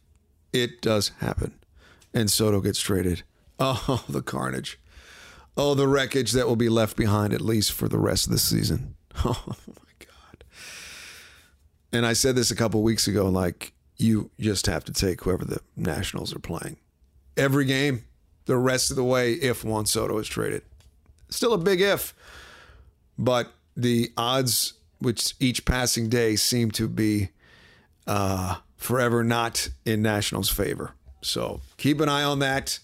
it 0.51 0.81
does 0.81 1.09
happen 1.19 1.53
and 2.13 2.29
Soto 2.29 2.59
gets 2.59 2.79
traded, 2.79 3.23
oh, 3.59 4.03
the 4.09 4.21
carnage. 4.21 4.77
Oh, 5.55 5.73
the 5.73 5.87
wreckage 5.87 6.31
that 6.31 6.47
will 6.47 6.55
be 6.55 6.69
left 6.69 6.97
behind, 6.97 7.33
at 7.33 7.41
least 7.41 7.71
for 7.71 7.87
the 7.87 7.99
rest 7.99 8.25
of 8.27 8.33
the 8.33 8.39
season. 8.39 8.95
Oh, 9.23 9.43
my. 9.67 9.90
And 11.93 12.05
I 12.05 12.13
said 12.13 12.35
this 12.35 12.51
a 12.51 12.55
couple 12.55 12.81
weeks 12.83 13.07
ago 13.07 13.27
like, 13.29 13.73
you 13.97 14.31
just 14.39 14.65
have 14.65 14.83
to 14.85 14.93
take 14.93 15.21
whoever 15.21 15.45
the 15.45 15.59
Nationals 15.75 16.35
are 16.35 16.39
playing. 16.39 16.77
Every 17.37 17.65
game, 17.65 18.05
the 18.45 18.57
rest 18.57 18.89
of 18.89 18.97
the 18.97 19.03
way, 19.03 19.33
if 19.33 19.63
Juan 19.63 19.85
Soto 19.85 20.17
is 20.17 20.27
traded. 20.27 20.63
Still 21.29 21.53
a 21.53 21.57
big 21.57 21.81
if, 21.81 22.13
but 23.17 23.53
the 23.77 24.11
odds, 24.17 24.73
which 24.99 25.35
each 25.39 25.65
passing 25.65 26.09
day 26.09 26.35
seem 26.35 26.71
to 26.71 26.87
be 26.87 27.29
uh, 28.07 28.55
forever 28.77 29.23
not 29.23 29.69
in 29.85 30.01
Nationals' 30.01 30.49
favor. 30.49 30.93
So 31.21 31.61
keep 31.77 31.99
an 32.01 32.09
eye 32.09 32.23
on 32.23 32.39
that. 32.39 32.79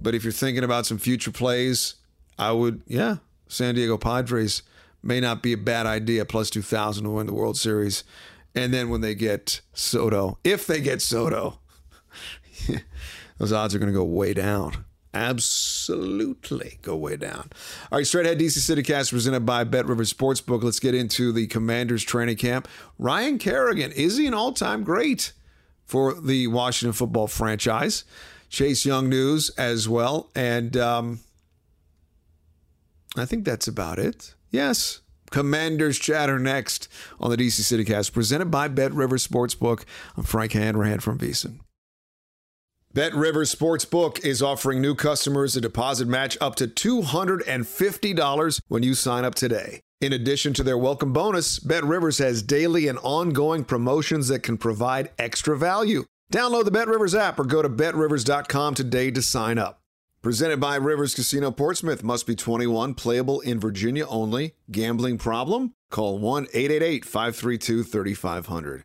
But 0.00 0.14
if 0.14 0.22
you're 0.22 0.32
thinking 0.32 0.64
about 0.64 0.86
some 0.86 0.98
future 0.98 1.30
plays, 1.30 1.94
I 2.38 2.52
would, 2.52 2.82
yeah, 2.86 3.16
San 3.48 3.74
Diego 3.74 3.96
Padres 3.96 4.62
may 5.04 5.20
not 5.20 5.42
be 5.42 5.52
a 5.52 5.58
bad 5.58 5.86
idea, 5.86 6.24
plus 6.24 6.50
2,000 6.50 7.04
to 7.04 7.10
win 7.10 7.26
the 7.26 7.34
World 7.34 7.56
Series. 7.56 8.04
And 8.54 8.72
then 8.72 8.88
when 8.88 9.00
they 9.00 9.14
get 9.14 9.60
Soto, 9.72 10.38
if 10.44 10.66
they 10.66 10.80
get 10.80 11.02
Soto, 11.02 11.58
those 13.38 13.52
odds 13.52 13.74
are 13.74 13.78
going 13.78 13.92
to 13.92 13.98
go 13.98 14.04
way 14.04 14.32
down. 14.32 14.84
Absolutely 15.12 16.78
go 16.82 16.96
way 16.96 17.16
down. 17.16 17.50
All 17.92 17.98
right, 17.98 18.06
straight 18.06 18.26
ahead 18.26 18.40
DC 18.40 18.58
City 18.58 18.82
Cast 18.82 19.10
presented 19.10 19.46
by 19.46 19.62
Bet 19.62 19.86
River 19.86 20.02
Sportsbook. 20.02 20.62
Let's 20.62 20.80
get 20.80 20.94
into 20.94 21.30
the 21.30 21.46
Commanders 21.46 22.02
training 22.02 22.36
camp. 22.36 22.66
Ryan 22.98 23.38
Kerrigan, 23.38 23.92
is 23.92 24.16
he 24.16 24.26
an 24.26 24.34
all 24.34 24.52
time 24.52 24.82
great 24.82 25.32
for 25.84 26.20
the 26.20 26.48
Washington 26.48 26.92
football 26.92 27.28
franchise? 27.28 28.04
Chase 28.48 28.84
Young 28.84 29.08
news 29.08 29.50
as 29.50 29.88
well. 29.88 30.30
And 30.34 30.76
um, 30.76 31.20
I 33.16 33.24
think 33.24 33.44
that's 33.44 33.68
about 33.68 33.98
it. 33.98 34.34
Yes. 34.54 35.00
Commanders 35.32 35.98
chatter 35.98 36.38
next 36.38 36.86
on 37.18 37.28
the 37.28 37.36
DC 37.36 37.62
City 37.62 37.84
Cast 37.84 38.12
presented 38.12 38.52
by 38.52 38.68
Bet 38.68 38.92
River 38.92 39.16
Sportsbook. 39.16 39.82
I'm 40.16 40.22
Frank 40.22 40.52
Hanrahan 40.52 41.00
from 41.00 41.18
VSiN. 41.18 41.58
Bet 42.92 43.12
River 43.14 43.42
Sportsbook 43.42 44.24
is 44.24 44.40
offering 44.40 44.80
new 44.80 44.94
customers 44.94 45.56
a 45.56 45.60
deposit 45.60 46.06
match 46.06 46.38
up 46.40 46.54
to 46.54 46.68
$250 46.68 48.60
when 48.68 48.84
you 48.84 48.94
sign 48.94 49.24
up 49.24 49.34
today. 49.34 49.80
In 50.00 50.12
addition 50.12 50.52
to 50.52 50.62
their 50.62 50.78
welcome 50.78 51.12
bonus, 51.12 51.58
Bet 51.58 51.82
Rivers 51.82 52.18
has 52.18 52.40
daily 52.40 52.86
and 52.86 53.00
ongoing 53.02 53.64
promotions 53.64 54.28
that 54.28 54.44
can 54.44 54.56
provide 54.56 55.10
extra 55.18 55.58
value. 55.58 56.04
Download 56.32 56.64
the 56.64 56.70
Bet 56.70 56.86
Rivers 56.86 57.16
app 57.16 57.40
or 57.40 57.44
go 57.44 57.60
to 57.60 57.68
betrivers.com 57.68 58.76
today 58.76 59.10
to 59.10 59.20
sign 59.20 59.58
up. 59.58 59.80
Presented 60.24 60.58
by 60.58 60.76
Rivers 60.76 61.14
Casino 61.14 61.50
Portsmouth. 61.50 62.02
Must 62.02 62.26
be 62.26 62.34
21, 62.34 62.94
playable 62.94 63.42
in 63.42 63.60
Virginia 63.60 64.06
only. 64.06 64.54
Gambling 64.70 65.18
problem? 65.18 65.74
Call 65.90 66.18
1 66.18 66.44
888 66.44 67.04
532 67.04 67.82
3500. 67.82 68.84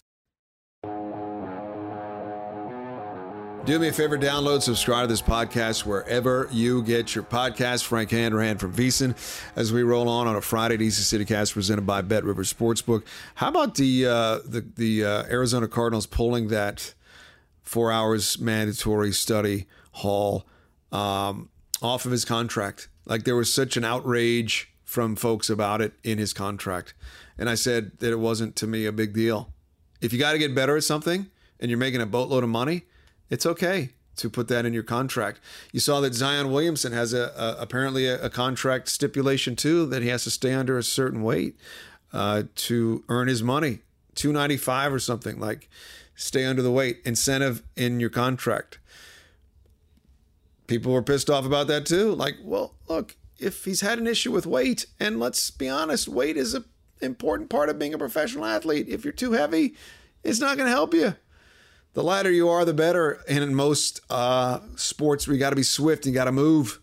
Do 3.64 3.80
me 3.80 3.88
a 3.88 3.94
favor, 3.94 4.18
download, 4.18 4.62
subscribe 4.62 5.06
to 5.06 5.08
this 5.08 5.22
podcast 5.22 5.86
wherever 5.86 6.50
you 6.52 6.84
get 6.84 7.16
your 7.16 7.24
podcast. 7.24 7.86
Frank 7.86 8.12
Hanrahan 8.12 8.58
from 8.58 8.74
VSiN 8.74 9.16
as 9.56 9.72
we 9.72 9.82
roll 9.82 10.10
on 10.10 10.28
on 10.28 10.36
a 10.36 10.42
Friday 10.42 10.76
DC 10.78 10.92
City 10.92 11.24
Cast 11.24 11.54
presented 11.54 11.86
by 11.86 12.02
Bet 12.02 12.26
River 12.26 12.44
Sportsbook. 12.44 13.04
How 13.36 13.48
about 13.48 13.76
the 13.76 14.06
uh, 14.06 14.40
the, 14.44 14.70
the 14.76 15.06
uh, 15.06 15.24
Arizona 15.30 15.70
Cardinals 15.70 16.06
pulling 16.06 16.50
that 16.50 16.94
four 17.62 17.94
hours 17.94 18.38
mandatory 18.40 19.14
study 19.14 19.68
hall 19.94 20.46
um, 20.92 21.50
off 21.82 22.06
of 22.06 22.12
his 22.12 22.26
contract? 22.26 22.90
Like 23.06 23.24
there 23.24 23.36
was 23.36 23.54
such 23.54 23.78
an 23.78 23.84
outrage 23.84 24.72
from 24.84 25.16
folks 25.16 25.50
about 25.50 25.82
it 25.82 25.94
in 26.04 26.18
his 26.18 26.34
contract. 26.34 26.94
And 27.38 27.50
I 27.50 27.56
said 27.56 28.00
that 28.00 28.12
it 28.12 28.20
wasn't 28.20 28.56
to 28.58 28.68
me 28.68 28.86
a 28.86 28.92
big 28.92 29.14
deal. 29.14 29.54
If 30.02 30.14
you 30.14 30.20
got 30.20 30.32
to 30.32 30.40
get 30.40 30.56
better 30.56 30.76
at 30.78 30.84
something 30.84 31.28
and 31.60 31.70
you're 31.70 31.78
making 31.78 32.02
a 32.02 32.06
boatload 32.06 32.44
of 32.44 32.50
money, 32.50 32.84
it's 33.30 33.46
okay 33.46 33.90
to 34.16 34.30
put 34.30 34.48
that 34.50 34.66
in 34.66 34.74
your 34.74 34.84
contract. 34.84 35.40
You 35.72 35.80
saw 35.80 36.02
that 36.02 36.14
Zion 36.14 36.52
Williamson 36.52 36.92
has 36.92 37.14
a, 37.14 37.32
a 37.38 37.62
apparently 37.62 38.08
a, 38.08 38.22
a, 38.24 38.30
contract 38.30 38.90
stipulation 38.90 39.56
too 39.56 39.86
that 39.86 40.02
he 40.02 40.10
has 40.10 40.24
to 40.26 40.32
stay 40.32 40.54
under 40.54 40.78
a 40.78 40.84
certain 40.84 41.22
weight 41.24 41.56
uh, 42.12 42.44
to 42.56 43.04
earn 43.08 43.28
his 43.28 43.42
money, 43.42 43.80
two 44.16 44.34
ninety 44.34 44.58
five 44.58 44.94
or 44.94 45.00
something 45.00 45.40
like. 45.40 45.70
Stay 46.16 46.44
under 46.44 46.62
the 46.62 46.72
weight 46.72 47.00
incentive 47.06 47.64
in 47.78 48.02
your 48.02 48.10
contract. 48.10 48.79
People 50.70 50.94
were 50.94 51.02
pissed 51.02 51.30
off 51.30 51.46
about 51.46 51.68
that 51.68 51.86
too. 51.86 52.14
Like, 52.14 52.36
well, 52.44 52.76
look, 52.88 53.16
if 53.40 53.66
he's 53.66 53.82
had 53.82 53.98
an 53.98 54.08
issue 54.08 54.32
with 54.32 54.46
weight, 54.46 54.86
and 55.00 55.20
let's 55.20 55.50
be 55.50 55.68
honest, 55.68 56.08
weight 56.08 56.38
is 56.38 56.54
an 56.54 56.64
important 57.02 57.50
part 57.50 57.70
of 57.70 57.80
being 57.80 57.94
a 57.94 57.98
professional 57.98 58.46
athlete. 58.46 58.88
If 58.88 59.04
you're 59.04 59.12
too 59.12 59.32
heavy, 59.32 59.76
it's 60.24 60.40
not 60.40 60.58
going 60.58 60.68
to 60.68 60.72
help 60.72 60.94
you 60.94 61.16
the 61.94 62.04
lighter 62.04 62.32
you 62.32 62.48
are, 62.48 62.66
the 62.66 62.74
better. 62.74 63.22
And 63.28 63.44
in 63.44 63.56
most 63.56 64.02
uh, 64.10 64.60
sports, 64.76 65.28
we 65.28 65.38
got 65.38 65.50
to 65.50 65.56
be 65.56 65.64
swift. 65.64 66.06
You 66.06 66.14
got 66.14 66.26
to 66.26 66.32
move. 66.32 66.80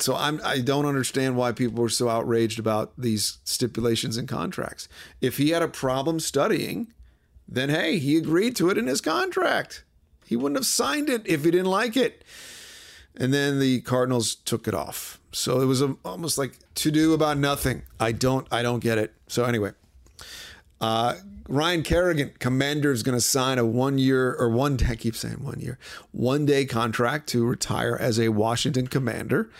So 0.00 0.16
I'm 0.16 0.40
I 0.44 0.60
don't 0.60 0.86
understand 0.86 1.36
why 1.36 1.52
people 1.52 1.82
were 1.82 1.88
so 1.88 2.08
outraged 2.08 2.58
about 2.58 2.92
these 2.98 3.38
stipulations 3.44 4.16
and 4.16 4.26
contracts. 4.26 4.88
If 5.20 5.36
he 5.36 5.50
had 5.50 5.62
a 5.62 5.68
problem 5.68 6.18
studying, 6.18 6.92
then 7.46 7.68
hey, 7.68 7.98
he 7.98 8.16
agreed 8.16 8.56
to 8.56 8.70
it 8.70 8.78
in 8.78 8.88
his 8.88 9.00
contract. 9.00 9.83
He 10.26 10.36
wouldn't 10.36 10.58
have 10.58 10.66
signed 10.66 11.08
it 11.08 11.22
if 11.26 11.44
he 11.44 11.50
didn't 11.50 11.66
like 11.66 11.96
it. 11.96 12.24
And 13.16 13.32
then 13.32 13.60
the 13.60 13.80
Cardinals 13.82 14.34
took 14.34 14.66
it 14.66 14.74
off. 14.74 15.20
So 15.32 15.60
it 15.60 15.66
was 15.66 15.82
a, 15.82 15.96
almost 16.04 16.38
like 16.38 16.58
to 16.76 16.90
do 16.90 17.12
about 17.12 17.38
nothing. 17.38 17.82
I 18.00 18.12
don't 18.12 18.46
I 18.50 18.62
don't 18.62 18.80
get 18.80 18.98
it. 18.98 19.14
So 19.28 19.44
anyway, 19.44 19.72
uh, 20.80 21.14
Ryan 21.48 21.82
Kerrigan, 21.82 22.32
Commander, 22.38 22.92
is 22.92 23.02
going 23.02 23.16
to 23.16 23.20
sign 23.20 23.58
a 23.58 23.64
one 23.64 23.98
year 23.98 24.34
or 24.34 24.48
one 24.48 24.76
day, 24.76 24.86
I 24.90 24.96
keep 24.96 25.16
saying 25.16 25.42
one 25.42 25.60
year, 25.60 25.78
one 26.12 26.46
day 26.46 26.64
contract 26.64 27.28
to 27.30 27.44
retire 27.44 27.96
as 28.00 28.18
a 28.18 28.28
Washington 28.30 28.86
Commander 28.86 29.50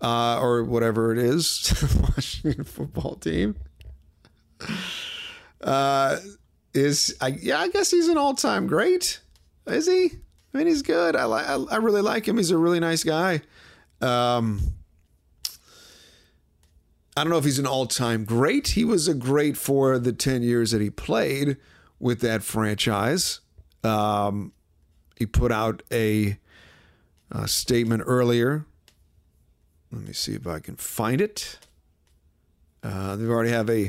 uh, 0.00 0.38
or 0.40 0.64
whatever 0.64 1.12
it 1.12 1.18
is, 1.18 1.72
Washington 2.16 2.64
football 2.64 3.16
team. 3.16 3.56
Uh, 5.60 6.18
is 6.72 7.16
I, 7.20 7.28
yeah, 7.40 7.60
I 7.60 7.68
guess 7.68 7.90
he's 7.90 8.08
an 8.08 8.18
all 8.18 8.34
time 8.34 8.66
great. 8.66 9.20
Is 9.66 9.86
he? 9.86 10.10
I 10.52 10.58
mean, 10.58 10.66
he's 10.66 10.82
good. 10.82 11.16
I 11.16 11.24
like. 11.24 11.46
I 11.48 11.76
really 11.76 12.02
like 12.02 12.28
him. 12.28 12.36
He's 12.36 12.50
a 12.50 12.58
really 12.58 12.80
nice 12.80 13.02
guy. 13.02 13.42
Um, 14.00 14.60
I 17.16 17.22
don't 17.22 17.30
know 17.30 17.38
if 17.38 17.44
he's 17.44 17.58
an 17.58 17.66
all 17.66 17.86
time 17.86 18.24
great. 18.24 18.68
He 18.68 18.84
was 18.84 19.06
a 19.06 19.14
great 19.14 19.56
for 19.56 19.98
the 19.98 20.12
10 20.12 20.42
years 20.42 20.72
that 20.72 20.80
he 20.80 20.90
played 20.90 21.56
with 22.00 22.20
that 22.20 22.42
franchise. 22.42 23.40
Um, 23.84 24.52
he 25.16 25.26
put 25.26 25.52
out 25.52 25.82
a, 25.92 26.38
a, 27.30 27.46
statement 27.46 28.02
earlier. 28.06 28.64
Let 29.92 30.02
me 30.02 30.12
see 30.12 30.34
if 30.34 30.46
I 30.46 30.58
can 30.58 30.76
find 30.76 31.20
it. 31.20 31.58
Uh, 32.82 33.14
they 33.16 33.26
already 33.26 33.50
have 33.50 33.70
a 33.70 33.88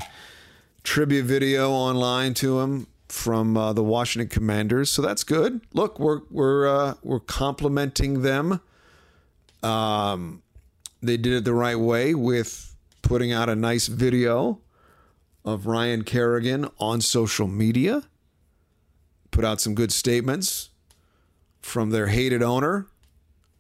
tribute 0.84 1.26
video 1.26 1.72
online 1.72 2.36
to 2.36 2.60
him 2.60 2.88
from 3.16 3.56
uh, 3.56 3.74
the 3.74 3.84
Washington 3.84 4.28
Commanders, 4.28 4.92
so 4.92 5.02
that's 5.02 5.24
good. 5.24 5.62
Look, 5.74 6.00
we're 6.00 6.22
we're 6.30 6.68
uh, 6.68 6.94
we're 7.02 7.22
complimenting 7.22 8.22
them. 8.22 8.60
Um, 9.64 10.44
they 11.02 11.18
did 11.18 11.34
it 11.34 11.46
the 11.46 11.54
right 11.54 11.80
way 11.80 12.14
with 12.14 12.76
putting 13.02 13.32
out 13.32 13.50
a 13.50 13.56
nice 13.56 13.88
video 13.88 14.60
of 15.46 15.66
Ryan 15.66 16.04
Kerrigan 16.04 16.70
on 16.78 17.02
social 17.02 17.48
media. 17.48 18.04
Put 19.32 19.46
out 19.46 19.62
some 19.62 19.76
good 19.76 19.92
statements 19.92 20.70
from 21.62 21.92
their 21.92 22.08
hated 22.08 22.44
owner, 22.44 22.86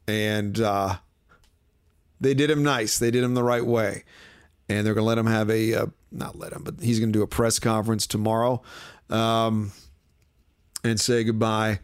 and 0.07 0.59
uh, 0.59 0.97
they 2.19 2.33
did 2.33 2.51
him 2.51 2.61
nice. 2.61 2.99
They 2.99 3.09
did 3.09 3.23
him 3.23 3.33
the 3.33 3.43
right 3.43 3.65
way, 3.65 4.03
and 4.67 4.85
they're 4.85 4.93
to 5.03 5.07
let 5.07 5.17
him 5.17 5.27
have 5.27 5.49
a 5.49 5.73
uh, 5.73 5.85
not 6.11 6.37
let 6.37 6.51
him, 6.51 6.63
but 6.63 6.75
he's 6.81 6.99
to 6.99 7.07
do 7.19 7.23
a 7.23 7.27
press 7.27 7.57
conference 7.57 8.05
tomorrow 8.05 8.61
um, 9.09 9.71
and 10.83 10.99
say 10.99 11.23
goodbye. 11.23 11.79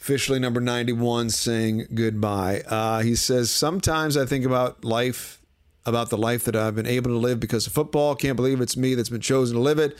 Officially, 0.00 0.38
number 0.38 0.60
91 0.60 1.30
saying 1.30 1.86
goodbye. 1.94 2.60
Uh, 2.68 3.00
he 3.00 3.16
says, 3.16 3.50
Sometimes 3.50 4.16
I 4.16 4.26
think 4.26 4.44
about 4.44 4.84
life, 4.84 5.40
about 5.86 6.10
the 6.10 6.18
life 6.18 6.44
that 6.44 6.54
I've 6.54 6.74
been 6.74 6.86
able 6.86 7.10
to 7.10 7.16
live 7.16 7.40
because 7.40 7.66
of 7.66 7.72
football. 7.72 8.14
Can't 8.14 8.36
believe 8.36 8.60
it's 8.60 8.76
me 8.76 8.94
that's 8.94 9.08
been 9.08 9.22
chosen 9.22 9.56
to 9.56 9.62
live 9.62 9.78
it. 9.78 9.96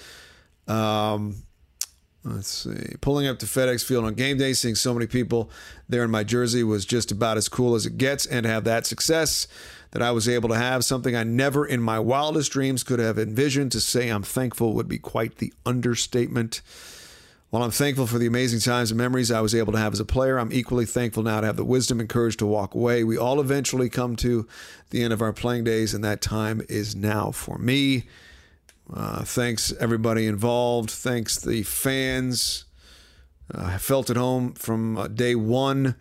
Um, 0.68 1.44
let's 2.22 2.48
see. 2.48 2.96
Pulling 3.00 3.26
up 3.26 3.38
to 3.38 3.46
FedEx 3.46 3.82
Field 3.82 4.04
on 4.04 4.12
game 4.12 4.36
day, 4.36 4.52
seeing 4.52 4.74
so 4.74 4.92
many 4.92 5.06
people 5.06 5.50
there 5.88 6.04
in 6.04 6.10
my 6.10 6.22
jersey 6.22 6.62
was 6.62 6.84
just 6.84 7.10
about 7.10 7.38
as 7.38 7.48
cool 7.48 7.74
as 7.74 7.86
it 7.86 7.96
gets. 7.96 8.26
And 8.26 8.44
to 8.44 8.50
have 8.50 8.64
that 8.64 8.84
success 8.84 9.48
that 9.94 10.02
I 10.02 10.10
was 10.10 10.28
able 10.28 10.48
to 10.48 10.56
have, 10.56 10.84
something 10.84 11.14
I 11.14 11.22
never 11.22 11.64
in 11.64 11.80
my 11.80 12.00
wildest 12.00 12.50
dreams 12.50 12.82
could 12.82 12.98
have 12.98 13.16
envisioned. 13.16 13.70
To 13.72 13.80
say 13.80 14.08
I'm 14.08 14.24
thankful 14.24 14.74
would 14.74 14.88
be 14.88 14.98
quite 14.98 15.36
the 15.36 15.52
understatement. 15.64 16.62
While 17.50 17.62
I'm 17.62 17.70
thankful 17.70 18.08
for 18.08 18.18
the 18.18 18.26
amazing 18.26 18.58
times 18.58 18.90
and 18.90 18.98
memories 18.98 19.30
I 19.30 19.40
was 19.40 19.54
able 19.54 19.72
to 19.72 19.78
have 19.78 19.92
as 19.92 20.00
a 20.00 20.04
player, 20.04 20.38
I'm 20.38 20.52
equally 20.52 20.84
thankful 20.84 21.22
now 21.22 21.40
to 21.40 21.46
have 21.46 21.56
the 21.56 21.64
wisdom 21.64 22.00
and 22.00 22.08
courage 22.08 22.36
to 22.38 22.46
walk 22.46 22.74
away. 22.74 23.04
We 23.04 23.16
all 23.16 23.40
eventually 23.40 23.88
come 23.88 24.16
to 24.16 24.48
the 24.90 25.04
end 25.04 25.12
of 25.12 25.22
our 25.22 25.32
playing 25.32 25.62
days, 25.62 25.94
and 25.94 26.02
that 26.02 26.20
time 26.20 26.60
is 26.68 26.96
now 26.96 27.30
for 27.30 27.56
me. 27.56 28.08
Uh, 28.92 29.22
thanks 29.22 29.72
everybody 29.78 30.26
involved. 30.26 30.90
Thanks 30.90 31.40
the 31.40 31.62
fans. 31.62 32.64
Uh, 33.54 33.62
I 33.74 33.78
felt 33.78 34.10
at 34.10 34.16
home 34.16 34.54
from 34.54 34.98
uh, 34.98 35.06
day 35.06 35.36
one. 35.36 35.94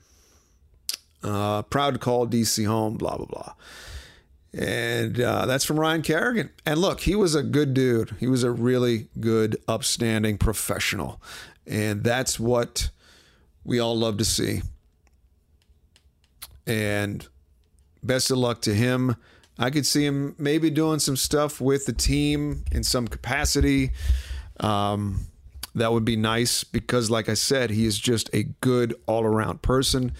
Uh, 1.24 1.62
proud 1.63 1.94
to 1.94 2.00
call 2.00 2.27
DC 2.27 2.65
home. 2.65 2.98
Blah 2.98 3.18
blah 3.18 3.25
blah. 3.25 3.53
And 4.56 5.20
uh, 5.20 5.48
that's 5.48 5.65
from 5.65 5.80
Ryan 5.80 6.03
Kerrigan. 6.03 6.51
And 6.65 6.80
look, 6.80 7.01
he 7.01 7.15
was 7.15 7.34
a 7.34 7.42
good 7.42 7.74
dude. 7.74 8.15
He 8.20 8.27
was 8.27 8.44
a 8.44 8.51
really 8.51 9.08
good, 9.20 9.58
upstanding 9.68 10.38
professional. 10.38 11.20
And 11.65 12.03
that's 12.03 12.39
what 12.39 12.92
we 13.63 13.80
all 13.80 13.98
love 13.98 14.18
to 14.18 14.25
see. 14.25 14.62
And 16.68 17.27
best 18.03 18.30
of 18.30 18.38
luck 18.38 18.62
to 18.62 18.75
him. 18.75 19.15
I 19.58 19.70
could 19.70 19.86
see 19.86 20.06
him 20.06 20.36
maybe 20.38 20.70
doing 20.70 21.00
some 21.00 21.15
stuff 21.18 21.60
with 21.60 21.86
the 21.86 21.94
team 21.94 22.63
in 22.72 22.84
some 22.84 23.08
capacity. 23.08 23.92
Um, 24.60 25.27
that 25.75 25.92
would 25.92 26.06
be 26.06 26.15
nice 26.15 26.63
because, 26.63 27.10
like 27.10 27.30
I 27.30 27.34
said, 27.34 27.72
he 27.72 27.86
is 27.86 27.98
just 27.98 28.30
a 28.34 28.44
good 28.62 28.96
all 29.08 29.24
around 29.24 29.62
person. 29.63 30.12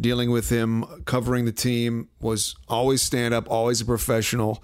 Dealing 0.00 0.30
with 0.30 0.48
him, 0.48 0.84
covering 1.06 1.44
the 1.44 1.52
team 1.52 2.08
was 2.20 2.54
always 2.68 3.02
stand 3.02 3.34
up, 3.34 3.50
always 3.50 3.80
a 3.80 3.84
professional. 3.84 4.62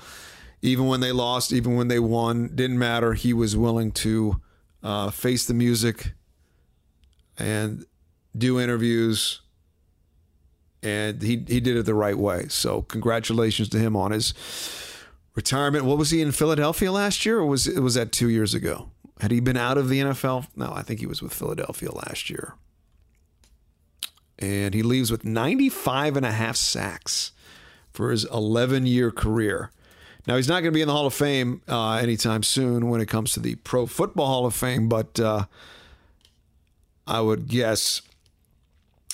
Even 0.62 0.86
when 0.86 1.00
they 1.00 1.12
lost, 1.12 1.52
even 1.52 1.76
when 1.76 1.88
they 1.88 1.98
won, 1.98 2.50
didn't 2.54 2.78
matter. 2.78 3.14
He 3.14 3.32
was 3.32 3.56
willing 3.56 3.90
to 3.92 4.40
uh, 4.82 5.10
face 5.10 5.44
the 5.44 5.54
music 5.54 6.12
and 7.36 7.84
do 8.36 8.60
interviews 8.60 9.40
and 10.84 11.22
he 11.22 11.42
he 11.48 11.58
did 11.60 11.76
it 11.76 11.86
the 11.86 11.94
right 11.94 12.16
way. 12.16 12.46
So 12.48 12.82
congratulations 12.82 13.68
to 13.70 13.78
him 13.78 13.96
on 13.96 14.12
his 14.12 14.34
retirement. 15.34 15.86
What 15.86 15.98
was 15.98 16.10
he 16.10 16.20
in 16.20 16.30
Philadelphia 16.30 16.92
last 16.92 17.24
year, 17.24 17.38
or 17.38 17.46
was 17.46 17.66
was 17.66 17.94
that 17.94 18.12
two 18.12 18.28
years 18.28 18.54
ago? 18.54 18.90
Had 19.20 19.30
he 19.30 19.40
been 19.40 19.56
out 19.56 19.78
of 19.78 19.88
the 19.88 20.00
NFL? 20.00 20.48
No, 20.54 20.72
I 20.74 20.82
think 20.82 21.00
he 21.00 21.06
was 21.06 21.22
with 21.22 21.32
Philadelphia 21.32 21.90
last 21.90 22.28
year. 22.28 22.54
And 24.38 24.74
he 24.74 24.82
leaves 24.82 25.10
with 25.10 25.24
95 25.24 26.16
and 26.16 26.26
a 26.26 26.32
half 26.32 26.56
sacks 26.56 27.32
for 27.92 28.10
his 28.10 28.24
11 28.24 28.86
year 28.86 29.10
career. 29.10 29.70
Now, 30.26 30.36
he's 30.36 30.48
not 30.48 30.62
going 30.62 30.72
to 30.72 30.76
be 30.76 30.80
in 30.80 30.88
the 30.88 30.94
Hall 30.94 31.06
of 31.06 31.14
Fame 31.14 31.60
uh, 31.68 31.94
anytime 31.96 32.42
soon 32.42 32.88
when 32.88 33.00
it 33.00 33.06
comes 33.06 33.32
to 33.32 33.40
the 33.40 33.56
Pro 33.56 33.86
Football 33.86 34.26
Hall 34.26 34.46
of 34.46 34.54
Fame, 34.54 34.88
but 34.88 35.20
uh, 35.20 35.44
I 37.06 37.20
would 37.20 37.46
guess 37.46 38.00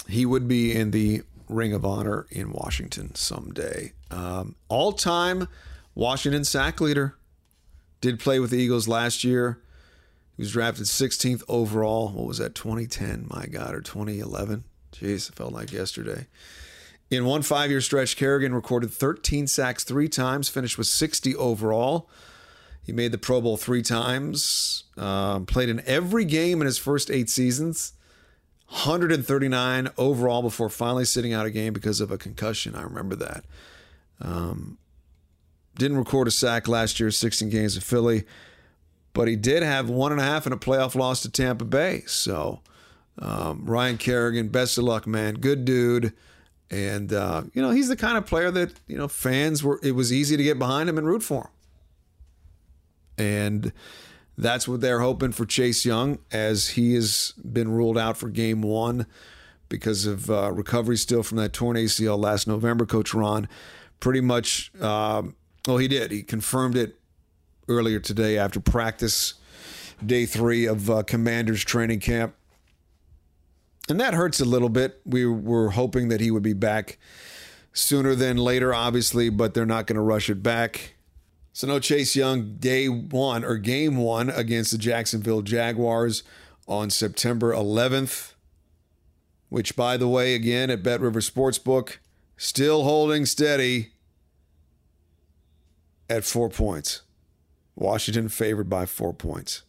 he 0.09 0.25
would 0.25 0.47
be 0.47 0.73
in 0.75 0.93
the 0.93 1.23
Ring 1.49 1.73
of 1.73 1.85
Honor 1.85 2.27
in 2.31 2.53
Washington 2.53 3.15
someday. 3.17 3.93
Um, 4.11 4.55
All 4.69 4.93
time 4.93 5.49
Washington 5.95 6.45
sack 6.45 6.81
leader. 6.81 7.17
Did 8.01 8.19
play 8.19 8.39
with 8.39 8.51
the 8.51 8.59
Eagles 8.59 8.89
last 8.89 9.25
year. 9.25 9.61
He 10.37 10.43
was 10.43 10.53
drafted 10.53 10.87
16th 10.87 11.43
overall. 11.49 12.09
What 12.09 12.27
was 12.27 12.39
that, 12.39 12.55
2010? 12.55 13.27
My 13.29 13.47
God, 13.47 13.75
or 13.75 13.81
2011? 13.83 14.65
Jeez, 15.01 15.29
it 15.29 15.35
felt 15.35 15.53
like 15.53 15.73
yesterday. 15.73 16.27
In 17.11 17.25
one 17.25 17.43
five 17.43 17.71
year 17.71 17.81
stretch, 17.81 18.17
Kerrigan 18.17 18.55
recorded 18.55 18.93
13 18.93 19.47
sacks 19.47 19.83
three 19.83 20.09
times, 20.09 20.49
finished 20.49 20.79
with 20.79 20.87
60 20.87 21.35
overall. 21.37 22.09
He 22.83 22.93
made 22.93 23.13
the 23.13 23.19
Pro 23.19 23.41
Bowl 23.41 23.57
three 23.57 23.83
times, 23.83 24.85
um, 24.97 25.47
played 25.47 25.69
in 25.69 25.83
every 25.87 26.25
game 26.25 26.61
in 26.61 26.67
his 26.67 26.79
first 26.79 27.11
eight 27.11 27.29
seasons. 27.29 27.93
139 28.69 29.91
overall 29.99 30.43
before 30.43 30.69
finally 30.69 31.05
sitting 31.05 31.33
out 31.33 31.45
a 31.45 31.51
game 31.51 31.73
because 31.73 32.01
of 32.01 32.13
a 32.13 32.19
concussion. 32.19 32.77
I 32.77 32.83
remember 32.83 33.17
that. 33.17 33.45
Um, 34.21 34.79
didn't 35.77 35.99
record 35.99 36.29
a 36.29 36.31
sack 36.31 36.69
last 36.69 37.01
year, 37.01 37.11
16 37.11 37.49
games 37.51 37.75
in 37.75 37.81
Philly, 37.81 38.25
but 39.13 39.27
he 39.27 39.35
did 39.35 39.65
have 39.65 39.91
one 39.91 40.13
and 40.13 40.21
a 40.21 40.25
half 40.25 40.47
in 40.47 40.53
a 40.53 40.57
playoff 40.57 40.95
loss 40.95 41.23
to 41.23 41.31
Tampa 41.31 41.65
Bay. 41.65 42.05
So, 42.07 42.61
um, 43.19 43.65
Ryan 43.67 43.99
Kerrigan, 43.99 44.49
best 44.49 44.79
of 44.79 44.85
luck, 44.85 45.07
man. 45.07 45.35
Good 45.35 45.65
dude. 45.65 46.13
And, 46.71 47.13
uh, 47.13 47.43
you 47.53 47.61
know, 47.61 47.71
he's 47.71 47.89
the 47.89 47.97
kind 47.97 48.17
of 48.17 48.27
player 48.27 48.51
that, 48.51 48.73
you 48.87 48.97
know, 48.97 49.09
fans 49.09 49.65
were, 49.65 49.81
it 49.83 49.93
was 49.93 50.13
easy 50.13 50.37
to 50.37 50.43
get 50.43 50.59
behind 50.59 50.89
him 50.89 50.99
and 50.99 51.07
root 51.07 51.23
for 51.23 51.43
him. 51.43 51.51
And, 53.19 53.73
that's 54.41 54.67
what 54.67 54.81
they're 54.81 55.01
hoping 55.01 55.33
for 55.33 55.45
Chase 55.45 55.85
Young, 55.85 56.19
as 56.33 56.71
he 56.71 56.95
has 56.95 57.35
been 57.53 57.71
ruled 57.71 57.99
out 57.99 58.17
for 58.17 58.31
game 58.31 58.63
one 58.63 59.07
because 59.69 60.07
of 60.07 60.31
uh, 60.31 60.51
recovery 60.51 60.97
still 60.97 61.23
from 61.23 61.37
that 61.39 61.53
torn 61.53 61.77
ACL 61.77 62.19
last 62.19 62.47
November. 62.47 62.87
Coach 62.87 63.13
Ron 63.13 63.49
pretty 64.01 64.23
much, 64.23 64.73
um, 64.81 65.37
well, 65.69 65.77
he 65.77 65.89
did. 65.89 66.11
He 66.11 66.23
confirmed 66.23 66.77
it 66.77 66.99
earlier 67.69 68.01
today 68.01 68.39
after 68.39 68.61
practice, 68.61 69.35
day 70.05 70.25
three 70.25 70.65
of 70.65 70.89
uh, 70.89 71.03
Commanders 71.03 71.63
training 71.63 72.01
camp. 72.01 72.35
And 73.91 74.01
that 74.01 74.15
hurts 74.15 74.41
a 74.41 74.45
little 74.45 74.69
bit. 74.69 75.01
We 75.05 75.27
were 75.27 75.71
hoping 75.71 76.09
that 76.09 76.21
he 76.21 76.31
would 76.31 76.43
be 76.43 76.53
back 76.53 76.99
sooner 77.73 78.15
than 78.15 78.37
later, 78.37 78.73
obviously, 78.73 79.29
but 79.31 79.53
they're 79.53 79.67
not 79.67 79.87
going 79.87 79.97
to 79.97 80.03
rush 80.03 80.31
it 80.31 80.43
back. 80.43 80.95
So 81.53 81.67
no 81.67 81.81
Chase 81.81 82.15
Young 82.15 82.57
day 82.57 82.89
one 82.89 83.45
or 83.45 83.57
game 83.57 83.97
one 83.97 84.31
against 84.31 84.71
the 84.71 84.79
Jacksonville 84.79 85.43
Jaguars 85.43 86.23
on 86.69 86.91
September 86.91 87.53
11th, 87.53 88.35
which, 89.49 89.75
by 89.75 89.97
the 89.97 90.09
way, 90.09 90.35
again 90.35 90.71
at 90.71 90.83
Bet 90.83 91.01
River 91.01 91.21
Sportsbook, 91.21 91.97
still 92.37 92.85
holding 92.85 93.27
steady 93.27 93.91
at 96.09 96.25
four 96.25 96.49
points. 96.49 97.03
Washington 97.75 98.29
favored 98.29 98.71
by 98.71 98.87
four 98.87 99.13
points. 99.13 99.63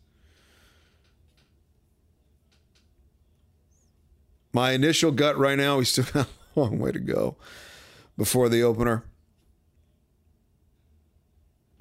My 4.53 4.71
initial 4.71 5.11
gut 5.11 5.37
right 5.37 5.57
now, 5.57 5.77
we 5.77 5.85
still 5.85 6.05
got 6.13 6.27
a 6.55 6.59
long 6.59 6.79
way 6.79 6.91
to 6.91 6.99
go 6.99 7.35
before 8.17 8.49
the 8.49 8.63
opener. 8.63 9.03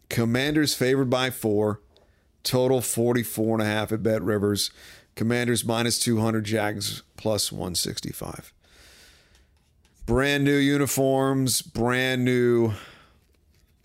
Commanders 0.08 0.74
favored 0.74 1.08
by 1.08 1.30
four. 1.30 1.80
Total 2.42 2.80
44 2.80 3.56
and 3.56 3.62
a 3.62 3.70
half 3.70 3.92
at 3.92 4.02
Bet 4.02 4.22
Rivers. 4.22 4.70
Commanders 5.14 5.64
minus 5.64 5.98
200, 5.98 6.44
Jags 6.44 7.02
plus 7.16 7.52
165. 7.52 8.52
Brand 10.06 10.44
new 10.44 10.56
uniforms, 10.56 11.62
brand 11.62 12.24
new 12.24 12.72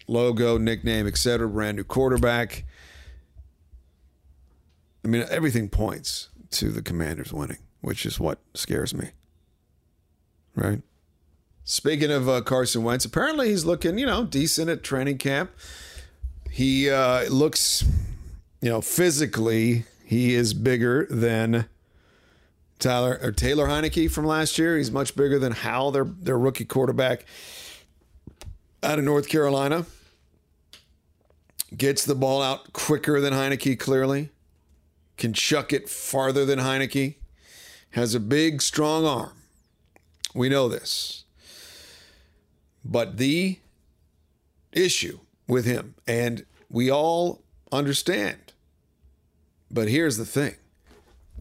logo, 0.08 0.58
nickname, 0.58 1.08
etc. 1.08 1.48
Brand 1.48 1.78
new 1.78 1.84
quarterback. 1.84 2.64
I 5.04 5.08
mean, 5.08 5.26
everything 5.30 5.70
points 5.70 6.30
to 6.52 6.70
the 6.70 6.82
Commanders 6.82 7.34
winning, 7.34 7.60
which 7.86 8.04
is 8.04 8.20
what 8.20 8.40
scares 8.56 8.96
me. 8.96 9.12
Right? 10.56 10.82
Speaking 11.64 12.12
of 12.12 12.28
uh, 12.28 12.42
Carson 12.42 12.84
Wentz, 12.84 13.06
apparently 13.06 13.50
he's 13.50 13.64
looking, 13.64 14.00
you 14.00 14.08
know, 14.08 14.26
decent 14.26 14.70
at 14.72 14.82
training 14.82 15.20
camp. 15.20 15.52
He 16.50 16.90
uh, 16.90 17.30
looks, 17.30 17.84
you 18.60 18.70
know, 18.70 18.82
physically, 18.82 19.86
He 20.04 20.34
is 20.34 20.56
bigger 20.56 21.06
than 21.12 21.66
Tyler 22.80 23.20
or 23.22 23.32
Taylor 23.32 23.68
Heinicke 23.68 24.10
from 24.10 24.26
last 24.26 24.58
year. 24.58 24.78
He's 24.78 24.92
much 24.92 25.16
bigger 25.16 25.38
than 25.38 25.52
Howell, 25.52 25.92
their 25.92 26.06
their 26.06 26.40
rookie 26.40 26.66
quarterback 26.66 27.26
out 28.82 28.98
of 28.98 29.06
North 29.06 29.30
Carolina. 29.30 29.86
Gets 31.76 32.06
the 32.06 32.16
ball 32.16 32.42
out 32.42 32.74
quicker 32.74 33.20
than 33.22 33.34
Heinicke, 33.34 33.78
clearly. 33.78 34.30
Can 35.18 35.34
chuck 35.34 35.72
it 35.72 35.88
farther 35.88 36.46
than 36.46 36.60
Heinicke. 36.60 37.16
Has 37.96 38.14
a 38.14 38.20
big, 38.20 38.62
strong 38.62 39.06
arm. 39.06 39.32
We 40.34 40.50
know 40.50 40.68
this. 40.68 41.24
But 42.84 43.16
the 43.16 43.60
issue 44.74 45.20
with 45.48 45.64
him, 45.64 45.96
and 46.06 46.46
we 46.70 46.92
all 46.92 47.42
understand. 47.72 48.52
But 49.72 49.88
here's 49.88 50.18
the 50.18 50.26
thing 50.26 50.56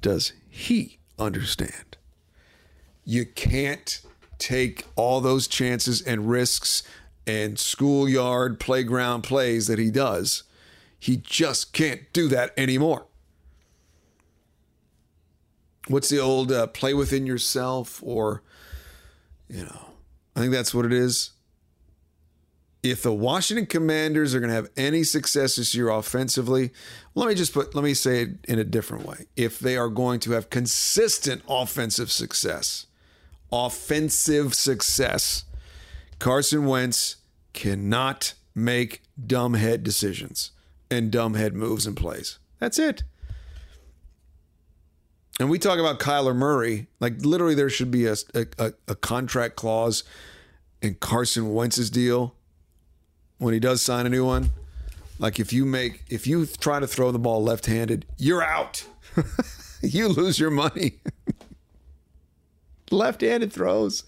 does 0.01 0.33
he 0.49 0.99
understand? 1.19 1.97
You 3.05 3.27
can't 3.27 4.01
take 4.39 4.85
all 4.95 5.21
those 5.21 5.49
chances 5.49 6.01
and 6.03 6.31
risks 6.31 6.85
and 7.27 7.59
schoolyard 7.59 8.61
playground 8.61 9.23
plays 9.23 9.67
that 9.67 9.81
he 9.81 9.91
does. 9.91 10.45
He 11.01 11.17
just 11.17 11.73
can't 11.73 12.13
do 12.13 12.29
that 12.29 12.55
anymore. 12.57 13.07
What's 15.89 16.09
the 16.09 16.19
old 16.19 16.51
uh, 16.51 16.67
play 16.69 16.95
within 16.95 17.27
yourself, 17.27 18.01
or, 18.03 18.43
you 19.49 19.65
know, 19.65 19.87
I 20.35 20.41
think 20.41 20.53
that's 20.53 20.75
what 20.75 20.87
it 20.87 20.93
is. 20.93 21.31
If 22.83 23.03
the 23.03 23.13
Washington 23.13 23.67
Commanders 23.67 24.35
are 24.35 24.41
going 24.41 24.51
to 24.51 24.55
have 24.55 24.71
any 24.77 25.05
success 25.05 25.57
this 25.57 25.75
year 25.75 25.89
offensively, 25.89 26.71
let 27.15 27.29
me 27.29 27.35
just 27.35 27.55
put, 27.55 27.75
let 27.75 27.85
me 27.85 27.95
say 27.95 28.23
it 28.23 28.31
in 28.47 28.59
a 28.59 28.65
different 28.65 29.07
way. 29.07 29.27
If 29.37 29.59
they 29.59 29.77
are 29.77 29.89
going 29.89 30.21
to 30.21 30.33
have 30.33 30.51
consistent 30.51 31.43
offensive 31.49 32.11
success, 32.11 32.87
offensive 33.51 34.55
success, 34.55 35.45
Carson 36.19 36.67
Wentz 36.67 37.17
cannot 37.55 38.35
make 38.55 39.03
dumbhead 39.19 39.83
decisions 39.83 40.51
and 40.91 41.11
dumbhead 41.11 41.53
moves 41.53 41.87
and 41.87 41.97
plays. 41.97 42.39
That's 42.59 42.79
it. 42.79 43.03
And 45.41 45.51
we 45.51 45.59
talk 45.59 45.79
about 45.79 45.99
Kyler 45.99 46.35
Murray, 46.35 46.87
like 47.01 47.25
literally 47.25 47.55
there 47.55 47.71
should 47.71 47.91
be 47.91 48.07
a, 48.07 48.15
a, 48.35 48.73
a 48.87 48.95
contract 48.95 49.57
clause 49.57 50.05
in 50.81 50.95
Carson 50.95 51.53
Wentz's 51.53 51.91
deal 51.91 52.35
when 53.39 53.53
he 53.53 53.59
does 53.59 53.83
sign 53.83 54.07
a 54.07 54.09
new 54.09 54.25
one. 54.25 54.51
Like 55.19 55.41
if 55.41 55.53
you 55.53 55.65
make 55.65 56.05
if 56.09 56.27
you 56.27 56.47
try 56.47 56.79
to 56.79 56.87
throw 56.87 57.11
the 57.11 57.19
ball 57.19 57.43
left-handed, 57.43 58.07
you're 58.17 58.45
out. 58.45 58.87
you 59.83 60.09
lose 60.09 60.39
your 60.39 60.51
money. 60.51 60.99
left-handed 62.91 63.53
throws, 63.53 64.05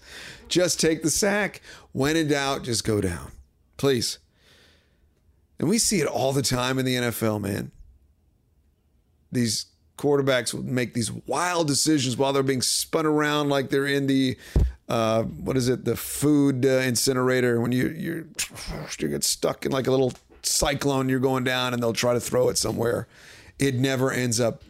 just 0.47 0.79
take 0.79 1.03
the 1.03 1.09
sack. 1.09 1.61
When 1.91 2.15
in 2.15 2.27
doubt, 2.29 2.63
just 2.63 2.85
go 2.85 3.01
down. 3.01 3.31
Please. 3.75 4.19
And 5.59 5.67
we 5.67 5.77
see 5.77 5.99
it 5.99 6.07
all 6.07 6.33
the 6.33 6.41
time 6.41 6.77
in 6.77 6.85
the 6.85 6.95
NFL, 6.95 7.41
man. 7.41 7.71
These 9.31 9.65
quarterbacks 9.97 10.53
make 10.63 10.93
these 10.93 11.11
wild 11.11 11.67
decisions 11.67 12.17
while 12.17 12.31
they're 12.31 12.43
being 12.43 12.61
spun 12.61 13.05
around 13.05 13.49
like 13.49 13.69
they're 13.69 13.87
in 13.87 14.07
the 14.07 14.37
uh, 14.89 15.23
what 15.23 15.57
is 15.57 15.67
it? 15.67 15.83
The 15.83 15.95
food 15.95 16.65
uh, 16.65 16.69
incinerator. 16.69 17.59
When 17.59 17.71
you 17.71 17.89
you 17.89 18.29
you 18.99 19.07
get 19.09 19.23
stuck 19.23 19.65
in 19.65 19.71
like 19.71 19.87
a 19.87 19.91
little 19.91 20.13
cyclone 20.43 21.09
you're 21.09 21.19
going 21.19 21.43
down 21.43 21.73
and 21.73 21.83
they'll 21.83 21.93
try 21.93 22.13
to 22.13 22.19
throw 22.19 22.49
it 22.49 22.57
somewhere. 22.57 23.07
It 23.59 23.75
never 23.75 24.11
ends 24.11 24.39
up 24.39 24.63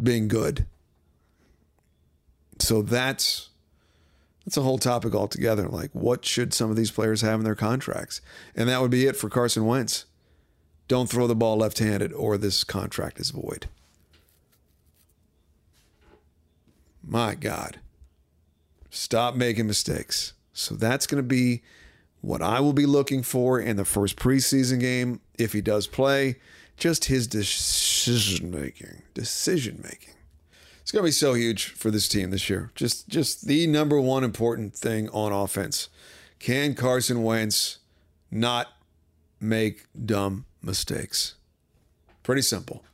being 0.00 0.28
good. 0.28 0.66
So 2.60 2.82
that's 2.82 3.48
that's 4.44 4.56
a 4.56 4.62
whole 4.62 4.78
topic 4.78 5.14
altogether. 5.14 5.68
Like 5.68 5.90
what 5.92 6.24
should 6.24 6.54
some 6.54 6.70
of 6.70 6.76
these 6.76 6.90
players 6.90 7.22
have 7.22 7.40
in 7.40 7.44
their 7.44 7.56
contracts? 7.56 8.20
And 8.54 8.68
that 8.68 8.80
would 8.80 8.90
be 8.92 9.06
it 9.06 9.16
for 9.16 9.28
Carson 9.28 9.66
Wentz. 9.66 10.04
Don't 10.86 11.08
throw 11.08 11.26
the 11.26 11.34
ball 11.34 11.56
left-handed 11.56 12.12
or 12.12 12.36
this 12.36 12.62
contract 12.62 13.18
is 13.18 13.30
void 13.30 13.68
My 17.06 17.34
God. 17.34 17.80
Stop 18.90 19.34
making 19.34 19.66
mistakes. 19.66 20.32
So 20.52 20.74
that's 20.74 21.06
going 21.06 21.22
to 21.22 21.26
be 21.26 21.62
what 22.20 22.40
I 22.40 22.60
will 22.60 22.72
be 22.72 22.86
looking 22.86 23.22
for 23.22 23.60
in 23.60 23.76
the 23.76 23.84
first 23.84 24.16
preseason 24.16 24.80
game 24.80 25.20
if 25.38 25.52
he 25.52 25.60
does 25.60 25.86
play. 25.86 26.36
Just 26.76 27.06
his 27.06 27.26
decision 27.26 28.50
making. 28.50 29.02
Decision 29.12 29.80
making. 29.82 30.14
It's 30.80 30.90
going 30.90 31.02
to 31.02 31.08
be 31.08 31.12
so 31.12 31.34
huge 31.34 31.68
for 31.68 31.90
this 31.90 32.08
team 32.08 32.30
this 32.30 32.50
year. 32.50 32.70
Just 32.74 33.08
just 33.08 33.46
the 33.46 33.66
number 33.66 34.00
one 34.00 34.22
important 34.22 34.74
thing 34.74 35.08
on 35.10 35.32
offense. 35.32 35.88
Can 36.38 36.74
Carson 36.74 37.22
Wentz 37.22 37.78
not 38.30 38.68
make 39.40 39.86
dumb 40.04 40.44
mistakes? 40.62 41.36
Pretty 42.22 42.42
simple. 42.42 42.84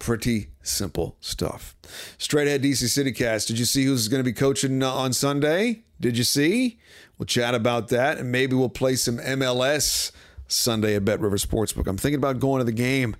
Pretty 0.00 0.48
simple 0.62 1.16
stuff. 1.20 1.76
Straight 2.18 2.48
ahead 2.48 2.62
DC 2.62 2.82
CityCast. 2.84 3.46
Did 3.46 3.58
you 3.58 3.64
see 3.64 3.84
who's 3.84 4.08
going 4.08 4.18
to 4.18 4.28
be 4.28 4.32
coaching 4.32 4.82
uh, 4.82 4.90
on 4.90 5.12
Sunday? 5.12 5.84
Did 6.00 6.18
you 6.18 6.24
see? 6.24 6.80
We'll 7.18 7.26
chat 7.26 7.54
about 7.54 7.88
that 7.88 8.18
and 8.18 8.32
maybe 8.32 8.56
we'll 8.56 8.70
play 8.70 8.96
some 8.96 9.18
MLS 9.18 10.10
Sunday 10.48 10.96
at 10.96 11.04
Bet 11.04 11.20
River 11.20 11.36
Sportsbook. 11.36 11.86
I'm 11.86 11.98
thinking 11.98 12.18
about 12.18 12.40
going 12.40 12.58
to 12.58 12.64
the 12.64 12.72
game. 12.72 13.14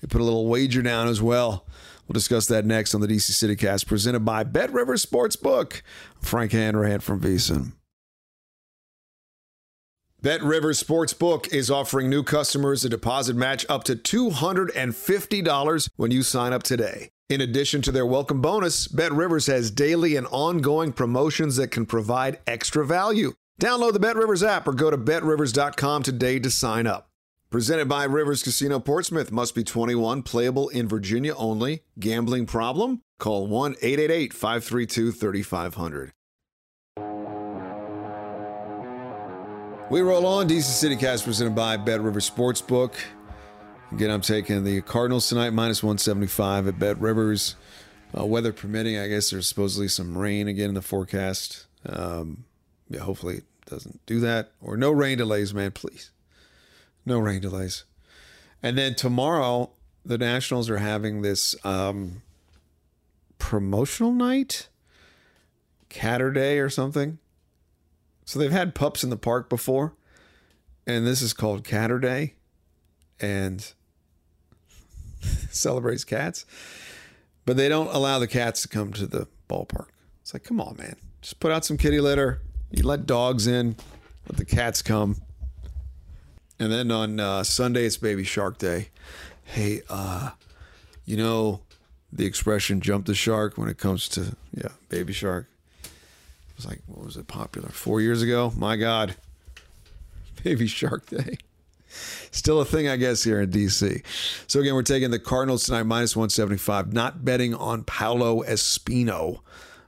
We 0.00 0.08
put 0.08 0.20
a 0.20 0.24
little 0.24 0.48
wager 0.48 0.82
down 0.82 1.06
as 1.06 1.22
well. 1.22 1.66
We'll 2.08 2.14
discuss 2.14 2.46
that 2.46 2.64
next 2.64 2.94
on 2.94 3.00
the 3.00 3.06
DC 3.06 3.30
CityCast 3.30 3.86
presented 3.86 4.20
by 4.20 4.42
Bet 4.42 4.72
River 4.72 4.94
Sportsbook. 4.94 5.82
Frank 6.20 6.52
Hanrahan 6.52 7.00
from 7.00 7.20
VSiN. 7.20 7.72
Bet 10.22 10.40
River 10.40 10.70
Sportsbook 10.70 11.52
is 11.52 11.68
offering 11.68 12.08
new 12.08 12.22
customers 12.22 12.84
a 12.84 12.88
deposit 12.88 13.34
match 13.34 13.66
up 13.68 13.82
to 13.82 13.96
$250 13.96 15.88
when 15.96 16.12
you 16.12 16.22
sign 16.22 16.52
up 16.52 16.62
today. 16.62 17.10
In 17.28 17.40
addition 17.40 17.82
to 17.82 17.90
their 17.90 18.06
welcome 18.06 18.40
bonus, 18.40 18.86
Bet 18.86 19.10
Rivers 19.10 19.48
has 19.48 19.72
daily 19.72 20.14
and 20.14 20.28
ongoing 20.28 20.92
promotions 20.92 21.56
that 21.56 21.72
can 21.72 21.86
provide 21.86 22.38
extra 22.46 22.86
value. 22.86 23.32
Download 23.60 23.94
the 23.94 23.98
Bet 23.98 24.14
Rivers 24.14 24.44
app 24.44 24.68
or 24.68 24.74
go 24.74 24.92
to 24.92 24.96
betrivers.com 24.96 26.04
today 26.04 26.38
to 26.38 26.52
sign 26.52 26.86
up. 26.86 27.08
Presented 27.50 27.88
by 27.88 28.04
Rivers 28.04 28.44
Casino 28.44 28.78
Portsmouth, 28.78 29.32
must 29.32 29.56
be 29.56 29.64
21, 29.64 30.22
playable 30.22 30.68
in 30.68 30.86
Virginia 30.86 31.34
only. 31.34 31.82
Gambling 31.98 32.46
problem? 32.46 33.02
Call 33.18 33.48
1 33.48 33.72
888 33.82 34.32
532 34.32 35.10
3500. 35.10 36.12
We 39.92 40.00
roll 40.00 40.24
on. 40.24 40.48
DC 40.48 40.62
City 40.62 40.96
Cast 40.96 41.26
presented 41.26 41.54
by 41.54 41.76
Bet 41.76 42.00
River 42.00 42.20
Sportsbook. 42.20 42.94
Again, 43.92 44.10
I'm 44.10 44.22
taking 44.22 44.64
the 44.64 44.80
Cardinals 44.80 45.28
tonight, 45.28 45.50
minus 45.50 45.82
175 45.82 46.66
at 46.66 46.78
Bet 46.78 46.98
Rivers. 46.98 47.56
Uh, 48.16 48.24
weather 48.24 48.54
permitting, 48.54 48.96
I 48.96 49.06
guess 49.08 49.28
there's 49.28 49.46
supposedly 49.46 49.88
some 49.88 50.16
rain 50.16 50.48
again 50.48 50.70
in 50.70 50.74
the 50.74 50.80
forecast. 50.80 51.66
Um, 51.84 52.46
yeah, 52.88 53.00
hopefully 53.00 53.36
it 53.36 53.44
doesn't 53.66 54.00
do 54.06 54.18
that. 54.20 54.52
Or 54.62 54.78
no 54.78 54.90
rain 54.90 55.18
delays, 55.18 55.52
man, 55.52 55.72
please. 55.72 56.10
No 57.04 57.18
rain 57.18 57.42
delays. 57.42 57.84
And 58.62 58.78
then 58.78 58.94
tomorrow, 58.94 59.72
the 60.06 60.16
Nationals 60.16 60.70
are 60.70 60.78
having 60.78 61.20
this 61.20 61.54
um, 61.66 62.22
promotional 63.38 64.12
night, 64.12 64.68
Catterday 65.90 66.64
or 66.64 66.70
something. 66.70 67.18
So 68.24 68.38
they've 68.38 68.52
had 68.52 68.74
pups 68.74 69.02
in 69.02 69.10
the 69.10 69.16
park 69.16 69.48
before, 69.48 69.94
and 70.86 71.06
this 71.06 71.22
is 71.22 71.32
called 71.32 71.64
Catter 71.64 72.00
Day, 72.00 72.34
and 73.20 73.72
celebrates 75.50 76.04
cats. 76.04 76.44
But 77.44 77.56
they 77.56 77.68
don't 77.68 77.92
allow 77.92 78.18
the 78.18 78.28
cats 78.28 78.62
to 78.62 78.68
come 78.68 78.92
to 78.92 79.06
the 79.06 79.26
ballpark. 79.48 79.88
It's 80.20 80.32
like, 80.32 80.44
come 80.44 80.60
on, 80.60 80.76
man, 80.76 80.96
just 81.20 81.40
put 81.40 81.50
out 81.50 81.64
some 81.64 81.76
kitty 81.76 82.00
litter. 82.00 82.40
You 82.70 82.84
let 82.84 83.06
dogs 83.06 83.46
in, 83.46 83.76
let 84.28 84.38
the 84.38 84.44
cats 84.44 84.82
come. 84.82 85.20
And 86.60 86.70
then 86.70 86.92
on 86.92 87.18
uh, 87.18 87.42
Sunday, 87.42 87.86
it's 87.86 87.96
Baby 87.96 88.22
Shark 88.22 88.58
Day. 88.58 88.90
Hey, 89.42 89.82
uh, 89.90 90.30
you 91.04 91.16
know 91.16 91.62
the 92.12 92.24
expression 92.24 92.80
"jump 92.80 93.06
the 93.06 93.14
shark" 93.14 93.58
when 93.58 93.68
it 93.68 93.78
comes 93.78 94.08
to 94.10 94.36
yeah, 94.54 94.68
baby 94.88 95.12
shark 95.12 95.48
was 96.62 96.70
like, 96.70 96.82
what 96.86 97.04
was 97.04 97.16
it 97.16 97.26
popular? 97.26 97.68
Four 97.68 98.00
years 98.00 98.22
ago? 98.22 98.52
My 98.56 98.76
God. 98.76 99.16
Baby 100.44 100.66
Shark 100.66 101.06
Day. 101.06 101.38
Still 102.30 102.60
a 102.60 102.64
thing, 102.64 102.88
I 102.88 102.96
guess, 102.96 103.22
here 103.22 103.40
in 103.40 103.50
DC. 103.50 104.02
So 104.46 104.60
again, 104.60 104.74
we're 104.74 104.82
taking 104.82 105.10
the 105.10 105.18
Cardinals 105.18 105.64
tonight, 105.64 105.82
minus 105.82 106.16
175. 106.16 106.92
Not 106.92 107.24
betting 107.24 107.54
on 107.54 107.84
Paolo 107.84 108.42
Espino. 108.42 109.40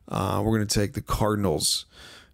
Uh, 0.08 0.42
we're 0.44 0.56
going 0.56 0.66
to 0.66 0.80
take 0.80 0.92
the 0.92 1.00
Cardinals, 1.00 1.86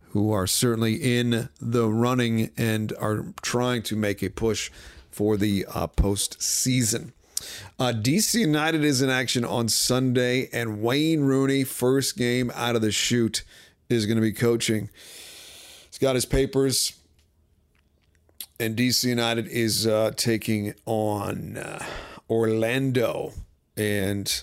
who 0.09 0.33
are 0.33 0.47
certainly 0.47 0.95
in 0.95 1.49
the 1.61 1.89
running 1.89 2.51
and 2.57 2.93
are 2.99 3.27
trying 3.43 3.83
to 3.85 3.97
make 3.97 4.23
a 4.23 4.31
push 4.31 4.71
for 5.11 5.37
the 5.37 5.67
uh, 5.73 5.87
postseason. 5.87 7.13
Uh, 7.79 7.93
DC 7.95 8.41
United 8.41 8.85
is 8.85 9.03
in 9.03 9.09
action 9.09 9.45
on 9.45 9.69
Sunday, 9.69 10.49
and 10.53 10.83
Wayne 10.83 11.21
Rooney, 11.21 11.63
first 11.63 12.17
game 12.17 12.51
out 12.55 12.75
of 12.75 12.83
the 12.83 12.91
chute, 12.93 13.45
is 13.91 14.07
going 14.07 14.17
to 14.17 14.23
be 14.23 14.33
coaching. 14.33 14.89
He's 15.89 15.99
got 15.99 16.15
his 16.15 16.25
papers, 16.25 16.95
and 18.59 18.77
DC 18.77 19.05
United 19.05 19.49
is 19.49 19.87
uh, 19.87 20.13
taking 20.17 20.75
on 20.87 21.59
uh, 21.59 21.85
Orlando. 22.29 23.33
And 23.77 24.43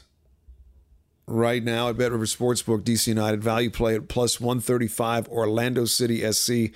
right 1.26 1.64
now 1.64 1.90
at 1.90 1.98
Bet 1.98 2.12
River 2.12 2.26
Sportsbook, 2.26 2.84
DC 2.84 3.08
United 3.08 3.42
value 3.42 3.70
play 3.70 3.96
at 3.96 4.10
plus 4.10 4.40
135, 4.40 5.28
Orlando 5.30 5.86
City 5.86 6.30
SC 6.32 6.74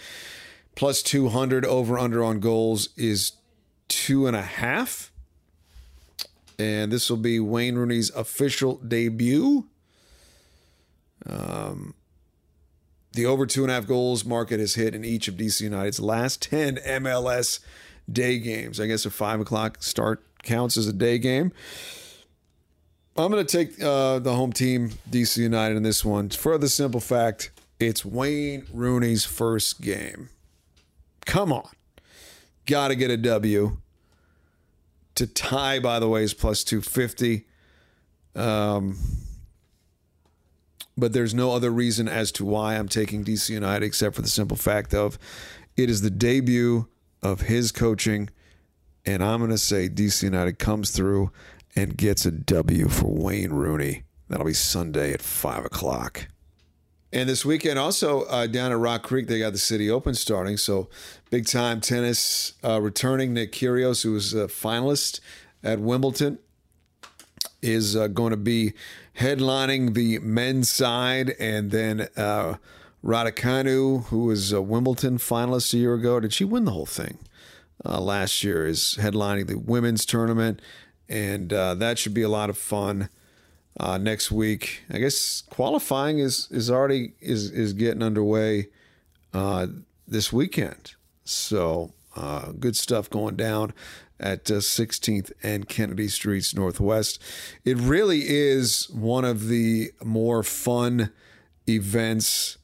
plus 0.75 1.03
200 1.03 1.65
over 1.65 1.99
under 1.99 2.23
on 2.23 2.39
goals 2.39 2.89
is 2.95 3.33
two 3.87 4.25
and 4.25 4.35
a 4.35 4.41
half. 4.41 5.11
And 6.57 6.91
this 6.91 7.09
will 7.09 7.17
be 7.17 7.39
Wayne 7.39 7.75
Rooney's 7.75 8.11
official 8.11 8.75
debut. 8.77 9.67
Um, 11.25 11.95
the 13.13 13.25
over 13.25 13.45
two 13.45 13.63
and 13.63 13.71
a 13.71 13.75
half 13.75 13.87
goals 13.87 14.23
market 14.25 14.59
has 14.59 14.75
hit 14.75 14.95
in 14.95 15.03
each 15.03 15.27
of 15.27 15.35
DC 15.35 15.61
United's 15.61 15.99
last 15.99 16.41
10 16.43 16.77
MLS 16.77 17.59
day 18.11 18.39
games. 18.39 18.79
I 18.79 18.87
guess 18.87 19.05
a 19.05 19.09
five 19.11 19.39
o'clock 19.39 19.81
start 19.81 20.23
counts 20.43 20.77
as 20.77 20.87
a 20.87 20.93
day 20.93 21.17
game. 21.17 21.51
I'm 23.17 23.29
going 23.29 23.45
to 23.45 23.57
take 23.57 23.81
uh, 23.83 24.19
the 24.19 24.33
home 24.33 24.53
team, 24.53 24.91
DC 25.09 25.37
United, 25.37 25.75
in 25.75 25.83
this 25.83 26.05
one 26.05 26.29
for 26.29 26.57
the 26.57 26.69
simple 26.69 27.01
fact 27.01 27.51
it's 27.79 28.05
Wayne 28.05 28.65
Rooney's 28.71 29.25
first 29.25 29.81
game. 29.81 30.29
Come 31.25 31.51
on. 31.51 31.69
Got 32.65 32.89
to 32.89 32.95
get 32.95 33.11
a 33.11 33.17
W. 33.17 33.77
To 35.15 35.27
tie, 35.27 35.79
by 35.79 35.99
the 35.99 36.07
way, 36.07 36.23
is 36.23 36.33
plus 36.33 36.63
250. 36.63 37.45
Um, 38.35 38.97
but 41.01 41.13
there's 41.13 41.33
no 41.33 41.51
other 41.51 41.71
reason 41.71 42.07
as 42.07 42.31
to 42.33 42.45
why 42.45 42.75
I'm 42.75 42.87
taking 42.87 43.25
DC 43.25 43.49
United 43.49 43.83
except 43.83 44.15
for 44.15 44.21
the 44.21 44.29
simple 44.29 44.55
fact 44.55 44.93
of 44.93 45.17
it 45.75 45.89
is 45.89 46.01
the 46.01 46.11
debut 46.11 46.87
of 47.23 47.41
his 47.41 47.71
coaching. 47.71 48.29
And 49.03 49.23
I'm 49.23 49.39
going 49.39 49.49
to 49.49 49.57
say 49.57 49.89
DC 49.89 50.21
United 50.21 50.59
comes 50.59 50.91
through 50.91 51.31
and 51.75 51.97
gets 51.97 52.27
a 52.27 52.31
W 52.31 52.87
for 52.87 53.07
Wayne 53.07 53.49
Rooney. 53.49 54.03
That'll 54.29 54.45
be 54.45 54.53
Sunday 54.53 55.11
at 55.11 55.23
5 55.23 55.65
o'clock. 55.65 56.27
And 57.11 57.27
this 57.27 57.43
weekend, 57.43 57.79
also 57.79 58.21
uh, 58.25 58.45
down 58.45 58.71
at 58.71 58.77
Rock 58.77 59.01
Creek, 59.01 59.27
they 59.27 59.39
got 59.39 59.53
the 59.53 59.59
City 59.59 59.89
Open 59.89 60.13
starting. 60.13 60.55
So 60.55 60.87
big 61.31 61.47
time 61.47 61.81
tennis 61.81 62.53
uh, 62.63 62.79
returning. 62.79 63.33
Nick 63.33 63.51
Kyrgios, 63.53 64.03
who 64.03 64.11
was 64.13 64.35
a 64.35 64.45
finalist 64.45 65.19
at 65.63 65.79
Wimbledon, 65.79 66.37
is 67.63 67.95
uh, 67.95 68.07
going 68.07 68.31
to 68.31 68.37
be 68.37 68.73
headlining 69.21 69.93
the 69.93 70.19
men's 70.19 70.69
side. 70.69 71.35
And 71.39 71.71
then 71.71 72.07
uh, 72.17 72.55
Raducanu, 73.03 74.05
who 74.05 74.25
was 74.25 74.51
a 74.51 74.61
Wimbledon 74.61 75.19
finalist 75.19 75.73
a 75.73 75.77
year 75.77 75.93
ago, 75.93 76.19
did 76.19 76.33
she 76.33 76.43
win 76.43 76.65
the 76.65 76.71
whole 76.71 76.87
thing? 76.87 77.19
Uh, 77.85 78.01
last 78.01 78.43
year 78.43 78.65
is 78.67 78.97
headlining 78.99 79.47
the 79.47 79.57
women's 79.57 80.05
tournament, 80.05 80.61
and 81.09 81.51
uh, 81.51 81.73
that 81.75 81.97
should 81.97 82.13
be 82.13 82.21
a 82.21 82.29
lot 82.29 82.49
of 82.49 82.57
fun 82.57 83.09
uh, 83.79 83.97
next 83.97 84.31
week. 84.31 84.83
I 84.91 84.99
guess 84.99 85.43
qualifying 85.49 86.19
is 86.19 86.47
is 86.51 86.69
already 86.69 87.13
is 87.19 87.49
is 87.49 87.73
getting 87.73 88.03
underway 88.03 88.67
uh, 89.33 89.65
this 90.07 90.31
weekend. 90.31 90.93
So 91.23 91.93
uh, 92.15 92.51
good 92.51 92.75
stuff 92.75 93.09
going 93.09 93.35
down 93.35 93.73
at 94.21 94.45
16th 94.45 95.31
uh, 95.31 95.33
and 95.43 95.67
Kennedy 95.67 96.07
Streets 96.07 96.55
Northwest. 96.55 97.21
It 97.65 97.77
really 97.77 98.21
is 98.27 98.89
one 98.89 99.25
of 99.25 99.47
the 99.47 99.91
more 100.03 100.43
fun 100.43 101.11
events 101.67 102.57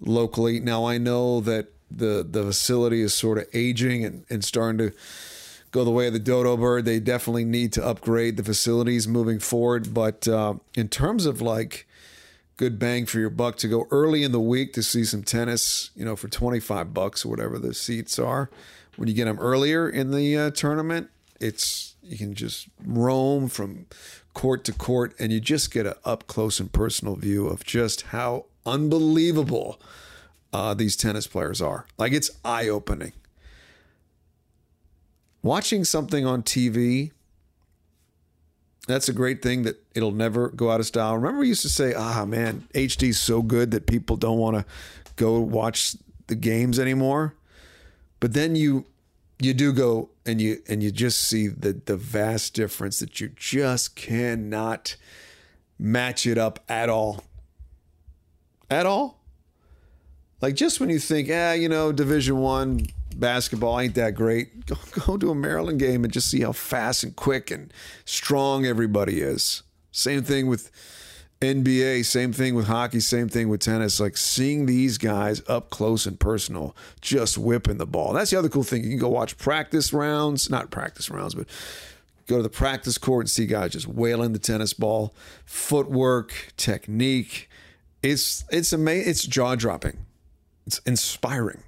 locally. 0.00 0.60
Now 0.60 0.86
I 0.86 0.98
know 0.98 1.40
that 1.40 1.68
the 1.90 2.26
the 2.28 2.44
facility 2.44 3.02
is 3.02 3.12
sort 3.12 3.38
of 3.38 3.46
aging 3.52 4.04
and, 4.04 4.24
and 4.30 4.44
starting 4.44 4.78
to 4.78 4.96
go 5.72 5.84
the 5.84 5.90
way 5.90 6.06
of 6.06 6.12
the 6.12 6.18
dodo 6.18 6.56
bird. 6.56 6.84
They 6.84 7.00
definitely 7.00 7.44
need 7.44 7.72
to 7.74 7.84
upgrade 7.84 8.36
the 8.36 8.44
facilities 8.44 9.08
moving 9.08 9.38
forward. 9.38 9.92
But 9.92 10.28
uh, 10.28 10.54
in 10.74 10.88
terms 10.88 11.26
of 11.26 11.40
like 11.40 11.86
good 12.56 12.78
bang 12.78 13.06
for 13.06 13.18
your 13.18 13.30
buck 13.30 13.56
to 13.56 13.68
go 13.68 13.86
early 13.90 14.22
in 14.22 14.32
the 14.32 14.40
week 14.40 14.72
to 14.74 14.82
see 14.82 15.04
some 15.04 15.22
tennis, 15.22 15.90
you 15.96 16.04
know, 16.04 16.14
for 16.14 16.28
25 16.28 16.94
bucks 16.94 17.24
or 17.24 17.28
whatever 17.28 17.58
the 17.58 17.74
seats 17.74 18.18
are, 18.18 18.50
when 18.96 19.08
you 19.08 19.14
get 19.14 19.24
them 19.24 19.38
earlier 19.38 19.88
in 19.88 20.10
the 20.10 20.36
uh, 20.36 20.50
tournament, 20.50 21.10
it's 21.40 21.94
you 22.02 22.16
can 22.16 22.34
just 22.34 22.68
roam 22.84 23.48
from 23.48 23.86
court 24.34 24.64
to 24.64 24.72
court 24.72 25.14
and 25.18 25.32
you 25.32 25.40
just 25.40 25.72
get 25.72 25.86
an 25.86 25.94
up 26.04 26.26
close 26.26 26.58
and 26.60 26.72
personal 26.72 27.16
view 27.16 27.46
of 27.46 27.64
just 27.64 28.02
how 28.02 28.46
unbelievable 28.64 29.80
uh, 30.52 30.74
these 30.74 30.96
tennis 30.96 31.26
players 31.26 31.60
are. 31.60 31.86
Like 31.98 32.12
it's 32.12 32.30
eye 32.44 32.68
opening 32.68 33.12
watching 35.42 35.84
something 35.84 36.24
on 36.24 36.42
TV, 36.42 37.10
that's 38.86 39.08
a 39.08 39.12
great 39.12 39.42
thing 39.42 39.62
that 39.62 39.82
it'll 39.94 40.12
never 40.12 40.48
go 40.48 40.70
out 40.70 40.80
of 40.80 40.86
style. 40.86 41.14
Remember, 41.16 41.40
we 41.40 41.48
used 41.48 41.62
to 41.62 41.68
say, 41.68 41.94
ah, 41.94 42.24
man, 42.24 42.66
HD's 42.74 43.18
so 43.18 43.42
good 43.42 43.70
that 43.72 43.86
people 43.86 44.16
don't 44.16 44.38
want 44.38 44.56
to 44.56 44.64
go 45.16 45.38
watch 45.38 45.96
the 46.26 46.34
games 46.34 46.78
anymore. 46.78 47.34
But 48.22 48.34
then 48.34 48.54
you 48.54 48.86
you 49.40 49.52
do 49.52 49.72
go 49.72 50.10
and 50.24 50.40
you 50.40 50.62
and 50.68 50.80
you 50.80 50.92
just 50.92 51.24
see 51.24 51.48
the 51.48 51.72
the 51.72 51.96
vast 51.96 52.54
difference 52.54 53.00
that 53.00 53.20
you 53.20 53.32
just 53.34 53.96
cannot 53.96 54.94
match 55.76 56.24
it 56.24 56.38
up 56.38 56.60
at 56.68 56.88
all. 56.88 57.24
At 58.70 58.86
all. 58.86 59.18
Like 60.40 60.54
just 60.54 60.78
when 60.78 60.88
you 60.88 61.00
think, 61.00 61.30
ah, 61.32 61.50
you 61.50 61.68
know, 61.68 61.90
Division 61.90 62.38
One 62.38 62.86
basketball 63.16 63.80
ain't 63.80 63.96
that 63.96 64.14
great. 64.14 64.66
Go, 64.66 64.76
go 65.04 65.16
to 65.16 65.32
a 65.32 65.34
Maryland 65.34 65.80
game 65.80 66.04
and 66.04 66.12
just 66.12 66.30
see 66.30 66.42
how 66.42 66.52
fast 66.52 67.02
and 67.02 67.16
quick 67.16 67.50
and 67.50 67.72
strong 68.04 68.64
everybody 68.64 69.20
is. 69.20 69.64
Same 69.90 70.22
thing 70.22 70.46
with 70.46 70.70
NBA, 71.42 72.04
same 72.04 72.32
thing 72.32 72.54
with 72.54 72.68
hockey, 72.68 73.00
same 73.00 73.28
thing 73.28 73.48
with 73.48 73.60
tennis. 73.60 73.98
Like 73.98 74.16
seeing 74.16 74.66
these 74.66 74.96
guys 74.96 75.42
up 75.48 75.70
close 75.70 76.06
and 76.06 76.18
personal, 76.18 76.76
just 77.00 77.36
whipping 77.36 77.78
the 77.78 77.86
ball. 77.86 78.12
That's 78.12 78.30
the 78.30 78.38
other 78.38 78.48
cool 78.48 78.62
thing. 78.62 78.84
You 78.84 78.90
can 78.90 78.98
go 78.98 79.08
watch 79.08 79.36
practice 79.38 79.92
rounds, 79.92 80.48
not 80.48 80.70
practice 80.70 81.10
rounds, 81.10 81.34
but 81.34 81.48
go 82.28 82.36
to 82.36 82.42
the 82.44 82.48
practice 82.48 82.96
court 82.96 83.24
and 83.24 83.30
see 83.30 83.46
guys 83.46 83.72
just 83.72 83.88
wailing 83.88 84.32
the 84.32 84.38
tennis 84.38 84.72
ball, 84.72 85.14
footwork, 85.44 86.52
technique. 86.56 87.50
It's 88.04 88.44
it's 88.50 88.72
amazing. 88.72 89.10
It's 89.10 89.24
jaw 89.26 89.56
dropping. 89.56 89.98
It's 90.64 90.78
inspiring. 90.86 91.62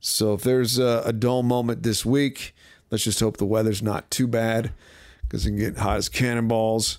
So 0.00 0.34
if 0.34 0.42
there's 0.42 0.78
a, 0.78 1.02
a 1.06 1.12
dull 1.14 1.42
moment 1.42 1.84
this 1.84 2.04
week, 2.04 2.54
let's 2.90 3.04
just 3.04 3.20
hope 3.20 3.38
the 3.38 3.46
weather's 3.46 3.82
not 3.82 4.10
too 4.10 4.26
bad 4.26 4.72
because 5.22 5.46
it 5.46 5.50
can 5.50 5.58
get 5.58 5.78
hot 5.78 5.96
as 5.96 6.10
cannonballs. 6.10 6.98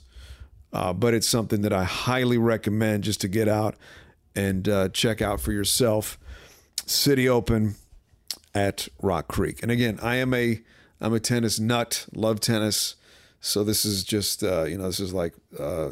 Uh, 0.75 0.91
but 0.91 1.13
it's 1.13 1.29
something 1.29 1.61
that 1.61 1.71
I 1.71 1.85
highly 1.85 2.37
recommend 2.37 3.05
just 3.05 3.21
to 3.21 3.29
get 3.29 3.47
out 3.47 3.75
and 4.35 4.67
uh, 4.67 4.89
check 4.89 5.21
out 5.21 5.39
for 5.39 5.53
yourself. 5.53 6.19
City 6.85 7.29
Open 7.29 7.75
at 8.53 8.89
Rock 9.01 9.29
Creek. 9.29 9.63
And 9.63 9.71
again, 9.71 9.97
I 10.01 10.17
am 10.17 10.33
a 10.33 10.59
I'm 10.99 11.13
a 11.13 11.19
tennis 11.21 11.61
nut, 11.61 12.05
love 12.13 12.41
tennis. 12.41 12.95
So 13.39 13.63
this 13.63 13.85
is 13.85 14.03
just 14.03 14.43
uh, 14.43 14.63
you 14.63 14.77
know 14.77 14.87
this 14.87 14.99
is 14.99 15.13
like 15.13 15.33
uh, 15.57 15.91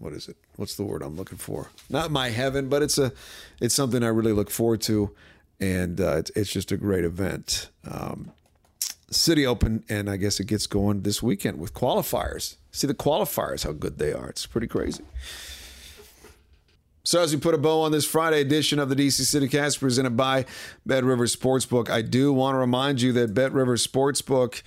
what 0.00 0.12
is 0.12 0.26
it? 0.26 0.36
What's 0.56 0.74
the 0.74 0.82
word 0.82 1.02
I'm 1.02 1.14
looking 1.14 1.38
for? 1.38 1.70
Not 1.88 2.10
my 2.10 2.30
heaven, 2.30 2.68
but 2.68 2.82
it's 2.82 2.98
a 2.98 3.12
it's 3.60 3.74
something 3.76 4.02
I 4.02 4.08
really 4.08 4.32
look 4.32 4.50
forward 4.50 4.80
to 4.82 5.14
and 5.60 6.00
uh, 6.00 6.16
it's, 6.16 6.30
it's 6.34 6.50
just 6.50 6.72
a 6.72 6.76
great 6.76 7.04
event. 7.04 7.70
Um, 7.88 8.32
City 9.12 9.46
Open, 9.46 9.84
and 9.88 10.10
I 10.10 10.16
guess 10.16 10.40
it 10.40 10.46
gets 10.46 10.66
going 10.66 11.02
this 11.02 11.22
weekend 11.22 11.58
with 11.58 11.74
qualifiers. 11.74 12.56
See 12.70 12.86
the 12.86 12.94
qualifiers, 12.94 13.64
how 13.64 13.72
good 13.72 13.98
they 13.98 14.12
are. 14.12 14.28
It's 14.28 14.46
pretty 14.46 14.66
crazy. 14.66 15.04
So, 17.04 17.20
as 17.20 17.34
we 17.34 17.40
put 17.40 17.54
a 17.54 17.58
bow 17.58 17.82
on 17.82 17.90
this 17.90 18.06
Friday 18.06 18.40
edition 18.40 18.78
of 18.78 18.88
the 18.88 18.94
DC 18.94 19.22
City 19.22 19.48
Cast 19.48 19.80
presented 19.80 20.16
by 20.16 20.46
Bet 20.86 21.02
River 21.02 21.26
Sportsbook, 21.26 21.90
I 21.90 22.00
do 22.00 22.32
want 22.32 22.54
to 22.54 22.58
remind 22.58 23.00
you 23.00 23.12
that 23.14 23.34
Bet 23.34 23.52
River 23.52 23.76
Sportsbook 23.76 24.62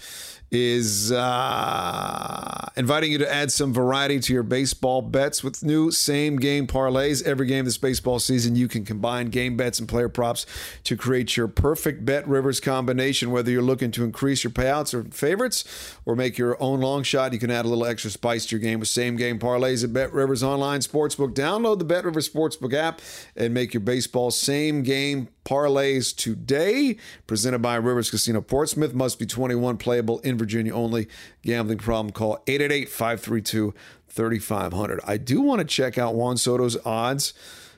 is 0.51 1.11
uh, 1.11 2.69
inviting 2.75 3.11
you 3.11 3.17
to 3.17 3.33
add 3.33 3.51
some 3.51 3.73
variety 3.73 4.19
to 4.19 4.33
your 4.33 4.43
baseball 4.43 5.01
bets 5.01 5.43
with 5.43 5.63
new 5.63 5.91
same 5.91 6.37
game 6.37 6.67
parlays. 6.67 7.23
Every 7.23 7.47
game 7.47 7.65
this 7.65 7.77
baseball 7.77 8.19
season, 8.19 8.55
you 8.55 8.67
can 8.67 8.85
combine 8.85 9.27
game 9.27 9.57
bets 9.57 9.79
and 9.79 9.89
player 9.89 10.09
props 10.09 10.45
to 10.83 10.95
create 10.95 11.35
your 11.35 11.47
perfect 11.47 12.05
Bet 12.05 12.27
Rivers 12.27 12.59
combination. 12.59 13.31
Whether 13.31 13.51
you're 13.51 13.61
looking 13.61 13.91
to 13.91 14.03
increase 14.03 14.43
your 14.43 14.51
payouts 14.51 14.93
or 14.93 15.03
favorites 15.11 15.97
or 16.05 16.15
make 16.15 16.37
your 16.37 16.61
own 16.61 16.79
long 16.79 17.03
shot, 17.03 17.33
you 17.33 17.39
can 17.39 17.51
add 17.51 17.65
a 17.65 17.67
little 17.67 17.85
extra 17.85 18.11
spice 18.11 18.45
to 18.47 18.55
your 18.55 18.61
game 18.61 18.79
with 18.79 18.89
same 18.89 19.15
game 19.15 19.39
parlays 19.39 19.83
at 19.83 19.93
Bet 19.93 20.13
Rivers 20.13 20.43
Online 20.43 20.79
Sportsbook. 20.79 21.33
Download 21.33 21.79
the 21.79 21.85
Bet 21.85 22.05
Rivers 22.05 22.29
Sportsbook 22.29 22.73
app 22.73 23.01
and 23.35 23.53
make 23.53 23.73
your 23.73 23.81
baseball 23.81 24.31
same 24.31 24.83
game 24.83 25.29
parlays 25.45 26.13
today, 26.13 26.97
presented 27.27 27.59
by 27.59 27.75
Rivers 27.75 28.09
Casino 28.09 28.41
Portsmouth. 28.41 28.93
Must 28.93 29.17
be 29.17 29.25
21, 29.25 29.77
playable 29.77 30.19
in 30.19 30.37
Virginia 30.37 30.73
only. 30.73 31.07
Gambling 31.43 31.77
problem, 31.77 32.11
call 32.11 32.43
888 32.47 32.89
532 32.89 33.73
3500. 34.09 34.99
I 35.05 35.17
do 35.17 35.41
want 35.41 35.59
to 35.59 35.65
check 35.65 35.97
out 35.97 36.15
Juan 36.15 36.37
Soto's 36.37 36.77
odds 36.85 37.33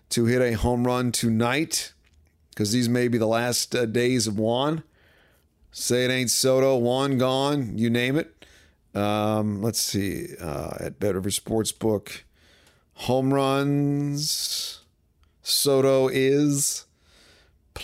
to 0.10 0.26
hit 0.26 0.42
a 0.42 0.54
home 0.54 0.88
run 0.88 1.12
tonight 1.12 1.94
because 2.50 2.72
these 2.72 2.90
may 2.90 3.08
be 3.08 3.20
the 3.20 3.28
last 3.28 3.76
uh, 3.76 3.86
days 3.86 4.26
of 4.26 4.40
Juan. 4.40 4.84
Say 5.72 6.06
it 6.06 6.12
ain't 6.12 6.32
Soto, 6.32 6.76
Juan 6.78 7.20
gone, 7.20 7.78
you 7.78 7.90
name 7.90 8.16
it. 8.16 8.34
Um, 8.96 9.62
let's 9.62 9.80
see, 9.80 10.30
uh, 10.42 10.76
at 10.80 11.00
Bet 11.00 11.14
Rivers 11.14 11.40
Sportsbook, 11.40 12.22
home 12.96 13.32
runs. 13.32 14.82
Soto 15.44 16.08
is 16.08 16.87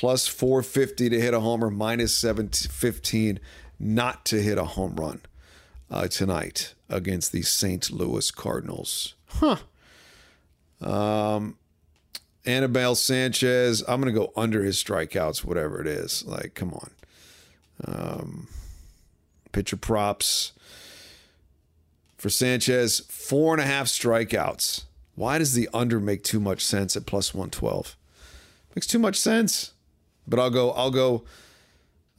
plus 0.04 0.28
450 0.28 1.12
to 1.12 1.22
hit 1.22 1.34
a 1.34 1.40
homer, 1.40 1.70
minus 1.70 2.14
715 2.18 3.40
not 3.80 4.26
to 4.26 4.42
hit 4.42 4.58
a 4.58 4.66
home 4.66 4.98
run 4.98 5.22
uh, 5.90 6.10
tonight 6.10 6.74
against 6.90 7.32
the 7.32 7.42
St. 7.42 7.90
Louis 7.90 8.30
Cardinals. 8.30 9.14
Huh. 9.28 9.56
Um, 10.82 11.56
Anibal 12.46 12.96
Sanchez, 12.96 13.82
I'm 13.88 14.02
going 14.02 14.14
to 14.14 14.20
go 14.20 14.34
under 14.36 14.62
his 14.62 14.76
strikeouts, 14.76 15.46
whatever 15.46 15.80
it 15.80 15.88
is. 15.88 16.26
Like, 16.26 16.54
come 16.54 16.74
on. 16.74 16.92
Um, 17.86 18.48
pitcher 19.54 19.78
props 19.78 20.52
for 22.18 22.30
Sanchez, 22.30 23.00
four 23.08 23.54
and 23.54 23.62
a 23.62 23.66
half 23.66 23.88
strikeouts. 23.88 24.84
Why 25.16 25.38
does 25.38 25.54
the 25.54 25.70
under 25.74 26.02
make 26.02 26.26
too 26.26 26.42
much 26.42 26.62
sense 26.62 26.98
at 26.98 27.06
plus 27.06 27.34
112? 27.34 27.96
Makes 28.76 28.88
too 28.88 29.00
much 29.00 29.16
sense. 29.16 29.73
But 30.28 30.40
I'll 30.40 30.50
go, 30.50 30.72
I'll 30.72 30.92
go, 30.92 31.24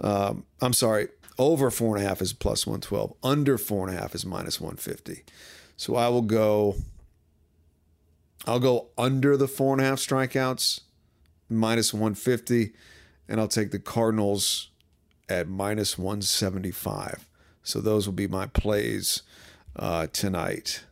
um, 0.00 0.44
I'm 0.60 0.72
sorry, 0.72 1.08
over 1.38 1.70
four 1.70 1.96
and 1.96 2.04
a 2.04 2.08
half 2.08 2.20
is 2.20 2.32
plus 2.32 2.66
112. 2.66 3.14
Under 3.22 3.58
four 3.58 3.88
and 3.88 3.96
a 3.96 4.00
half 4.00 4.14
is 4.14 4.24
minus 4.24 4.60
150. 4.60 5.24
So 5.76 5.96
I 5.96 6.08
will 6.08 6.22
go, 6.22 6.76
I'll 8.46 8.60
go 8.60 8.88
under 8.96 9.36
the 9.36 9.48
four 9.48 9.72
and 9.72 9.80
a 9.80 9.84
half 9.84 9.98
strikeouts, 9.98 10.80
minus 11.48 11.92
150. 11.92 12.72
And 13.28 13.40
I'll 13.40 13.48
take 13.48 13.70
the 13.70 13.78
Cardinals 13.78 14.68
at 15.28 15.48
minus 15.48 15.98
175. 15.98 17.26
So 17.62 17.80
those 17.80 18.06
will 18.06 18.12
be 18.12 18.28
my 18.28 18.46
plays 18.46 19.22
uh, 19.76 20.06
tonight. 20.08 20.84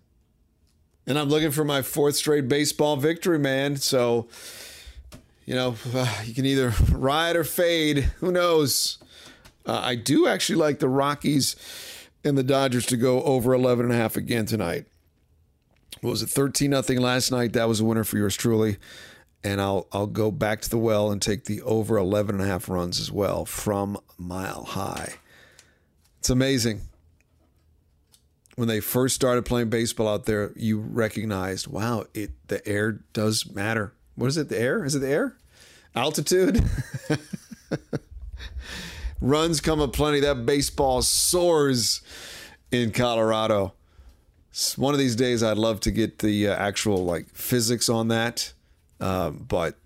And 1.06 1.18
I'm 1.18 1.28
looking 1.28 1.50
for 1.50 1.64
my 1.64 1.82
fourth 1.82 2.16
straight 2.16 2.48
baseball 2.48 2.96
victory, 2.96 3.38
man. 3.38 3.76
So, 3.76 4.28
you 5.44 5.54
know, 5.54 5.76
uh, 5.94 6.22
you 6.24 6.34
can 6.34 6.46
either 6.46 6.72
ride 6.90 7.36
or 7.36 7.44
fade. 7.44 7.98
Who 8.20 8.32
knows? 8.32 8.98
Uh, 9.66 9.80
I 9.82 9.94
do 9.94 10.26
actually 10.26 10.56
like 10.56 10.78
the 10.78 10.88
Rockies 10.88 11.56
and 12.24 12.36
the 12.36 12.42
Dodgers 12.42 12.86
to 12.86 12.96
go 12.96 13.22
over 13.22 13.52
11 13.52 13.84
and 13.86 13.94
a 13.94 13.96
half 13.96 14.16
again 14.16 14.46
tonight. 14.46 14.86
What 16.00 16.10
was 16.10 16.22
it 16.22 16.30
13 16.30 16.70
nothing 16.70 17.00
last 17.00 17.30
night? 17.30 17.52
That 17.52 17.68
was 17.68 17.80
a 17.80 17.84
winner 17.84 18.04
for 18.04 18.16
yours 18.18 18.36
truly. 18.36 18.78
And 19.44 19.60
I'll 19.60 19.88
I'll 19.92 20.06
go 20.06 20.30
back 20.30 20.60
to 20.62 20.70
the 20.70 20.78
well 20.78 21.10
and 21.10 21.20
take 21.20 21.44
the 21.44 21.62
over 21.62 21.96
11 21.96 22.36
and 22.36 22.44
a 22.44 22.46
half 22.46 22.68
runs 22.68 23.00
as 23.00 23.10
well 23.10 23.44
from 23.44 23.98
Mile 24.16 24.64
High. 24.64 25.14
It's 26.20 26.30
amazing. 26.30 26.82
When 28.54 28.68
they 28.68 28.80
first 28.80 29.16
started 29.16 29.44
playing 29.44 29.70
baseball 29.70 30.06
out 30.06 30.26
there, 30.26 30.52
you 30.54 30.78
recognized, 30.78 31.66
wow, 31.66 32.04
it 32.14 32.30
the 32.48 32.66
air 32.68 33.00
does 33.12 33.50
matter. 33.50 33.92
What 34.14 34.26
is 34.26 34.36
it? 34.36 34.48
The 34.48 34.60
air? 34.60 34.84
Is 34.84 34.94
it 34.94 35.00
the 35.00 35.08
air? 35.08 35.36
Altitude? 35.94 36.62
runs 39.20 39.60
come 39.60 39.80
aplenty. 39.80 40.20
That 40.20 40.44
baseball 40.44 41.02
soars 41.02 42.02
in 42.70 42.90
Colorado. 42.90 43.74
One 44.76 44.92
of 44.92 44.98
these 44.98 45.16
days, 45.16 45.42
I'd 45.42 45.56
love 45.56 45.80
to 45.80 45.90
get 45.90 46.18
the 46.18 46.48
uh, 46.48 46.54
actual 46.54 47.04
like 47.04 47.28
physics 47.30 47.88
on 47.88 48.08
that. 48.08 48.52
Um, 49.00 49.46
but 49.48 49.78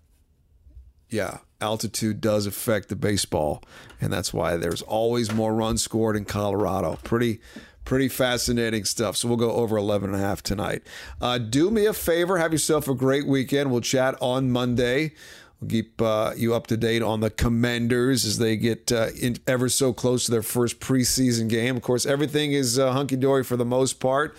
yeah, 1.08 1.38
altitude 1.60 2.20
does 2.20 2.46
affect 2.46 2.88
the 2.88 2.96
baseball, 2.96 3.62
and 4.00 4.12
that's 4.12 4.34
why 4.34 4.56
there's 4.56 4.82
always 4.82 5.32
more 5.32 5.54
runs 5.54 5.82
scored 5.82 6.16
in 6.16 6.24
Colorado. 6.24 6.98
Pretty, 7.04 7.40
pretty 7.86 8.08
fascinating 8.08 8.84
stuff. 8.84 9.16
So 9.16 9.28
we'll 9.28 9.38
go 9.38 9.52
over 9.52 9.78
11 9.78 10.10
and 10.12 10.22
a 10.22 10.22
half 10.22 10.42
tonight. 10.42 10.82
Uh, 11.20 11.38
do 11.38 11.70
me 11.70 11.86
a 11.86 11.94
favor, 11.94 12.36
have 12.36 12.52
yourself 12.52 12.86
a 12.88 12.94
great 12.94 13.26
weekend. 13.26 13.70
We'll 13.70 13.80
chat 13.80 14.14
on 14.20 14.50
Monday. 14.50 15.12
We'll 15.60 15.70
keep 15.70 16.02
uh, 16.02 16.32
you 16.36 16.54
up 16.54 16.66
to 16.66 16.76
date 16.76 17.00
on 17.00 17.20
the 17.20 17.30
Commanders 17.30 18.26
as 18.26 18.36
they 18.36 18.56
get 18.56 18.92
uh, 18.92 19.08
in, 19.18 19.38
ever 19.46 19.70
so 19.70 19.94
close 19.94 20.26
to 20.26 20.32
their 20.32 20.42
first 20.42 20.80
preseason 20.80 21.48
game. 21.48 21.76
Of 21.76 21.82
course, 21.82 22.04
everything 22.04 22.52
is 22.52 22.78
uh, 22.78 22.92
hunky 22.92 23.16
dory 23.16 23.42
for 23.42 23.56
the 23.56 23.64
most 23.64 23.94
part. 23.94 24.36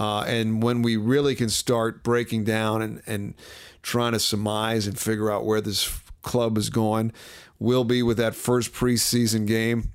Uh, 0.00 0.24
and 0.26 0.62
when 0.62 0.82
we 0.82 0.96
really 0.96 1.34
can 1.34 1.48
start 1.48 2.02
breaking 2.02 2.44
down 2.44 2.82
and, 2.82 3.02
and 3.06 3.34
trying 3.82 4.12
to 4.12 4.18
surmise 4.18 4.86
and 4.86 4.98
figure 4.98 5.30
out 5.30 5.44
where 5.44 5.60
this 5.60 6.00
club 6.22 6.58
is 6.58 6.70
going, 6.70 7.12
will 7.58 7.84
be 7.84 8.02
with 8.02 8.16
that 8.16 8.34
first 8.34 8.72
preseason 8.72 9.46
game. 9.46 9.92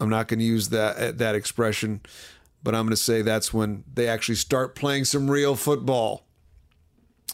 I'm 0.00 0.08
not 0.08 0.28
going 0.28 0.38
to 0.38 0.44
use 0.44 0.68
that 0.68 1.18
that 1.18 1.34
expression, 1.34 2.00
but 2.62 2.74
I'm 2.74 2.84
going 2.84 2.90
to 2.90 2.96
say 2.96 3.22
that's 3.22 3.52
when 3.52 3.84
they 3.92 4.08
actually 4.08 4.36
start 4.36 4.74
playing 4.74 5.04
some 5.04 5.30
real 5.30 5.56
football. 5.56 6.24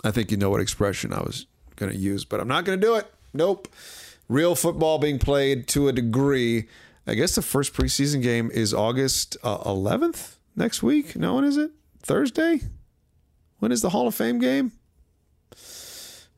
I 0.02 0.10
think 0.10 0.30
you 0.30 0.36
know 0.36 0.50
what 0.50 0.60
expression 0.60 1.12
I 1.12 1.20
was 1.20 1.46
going 1.76 1.92
to 1.92 1.98
use, 1.98 2.24
but 2.24 2.40
I'm 2.40 2.48
not 2.48 2.64
going 2.64 2.80
to 2.80 2.86
do 2.86 2.94
it. 2.94 3.12
Nope. 3.32 3.68
Real 4.28 4.54
football 4.54 4.98
being 4.98 5.18
played 5.18 5.66
to 5.68 5.88
a 5.88 5.92
degree. 5.92 6.68
I 7.06 7.14
guess 7.14 7.34
the 7.34 7.42
first 7.42 7.74
preseason 7.74 8.22
game 8.22 8.50
is 8.50 8.72
August 8.72 9.36
uh, 9.42 9.58
11th 9.58 10.36
next 10.56 10.82
week. 10.82 11.16
No, 11.16 11.34
when 11.34 11.44
is 11.44 11.56
it? 11.56 11.70
Thursday? 12.00 12.60
When 13.58 13.72
is 13.72 13.82
the 13.82 13.90
Hall 13.90 14.06
of 14.06 14.14
Fame 14.14 14.38
game? 14.38 14.72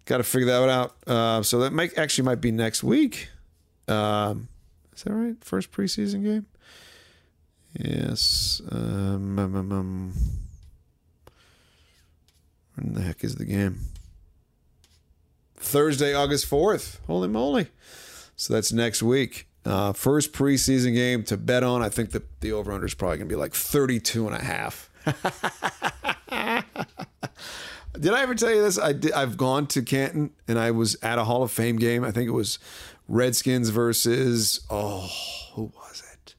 Got 0.07 0.19
to 0.19 0.23
figure 0.23 0.47
that 0.47 0.69
out. 0.69 0.97
Uh, 1.07 1.43
so 1.43 1.61
that 1.61 1.73
might 1.73 1.97
actually 1.99 2.25
might 2.25 2.41
be 2.41 2.53
next 2.53 2.83
week. 2.83 3.29
Um, 3.89 4.49
is 4.97 5.03
that 5.05 5.13
right? 5.13 5.37
First 5.45 5.71
preseason 5.73 6.25
game. 6.25 6.47
Yes. 7.79 8.63
Um, 8.71 9.39
um, 9.39 9.55
um, 9.55 9.73
um. 9.73 10.13
when 12.75 12.95
the 12.95 13.03
heck 13.03 13.23
is 13.23 13.37
the 13.37 13.45
game? 13.45 13.81
Thursday, 15.57 16.15
August 16.15 16.49
4th. 16.49 16.99
Holy 17.07 17.29
moly. 17.29 17.69
So 18.37 18.55
that's 18.55 18.73
next 18.73 19.03
week. 19.03 19.47
Uh, 19.65 19.93
first 19.93 20.33
preseason 20.33 20.95
game 20.95 21.25
to 21.25 21.37
bet 21.37 21.63
on. 21.65 21.83
I 21.83 21.89
think 21.89 22.13
the, 22.13 22.23
the 22.41 22.53
over 22.53 22.73
under 22.73 22.87
is 22.87 22.95
probably 22.95 23.19
going 23.19 23.29
to 23.29 23.33
be 23.35 23.39
like 23.39 23.53
32 23.53 24.29
and 24.29 24.37
a 24.37 24.43
half. 24.43 24.91
did 27.99 28.13
I 28.13 28.23
ever 28.23 28.35
tell 28.35 28.51
you 28.51 28.63
this? 28.63 28.79
I 28.79 28.93
did, 28.93 29.13
I've 29.13 29.37
gone 29.37 29.67
to 29.69 29.83
Canton 29.83 30.31
and 30.47 30.59
I 30.59 30.71
was 30.71 30.97
at 31.03 31.19
a 31.19 31.25
Hall 31.25 31.43
of 31.43 31.51
Fame 31.51 31.77
game. 31.77 32.05
I 32.05 32.13
think 32.13 32.29
it 32.29 32.33
was 32.33 32.59
Redskins 33.09 33.69
versus, 33.69 34.61
oh, 34.71 35.11
who 35.55 35.73
was 35.75 36.03
it? 36.13 36.35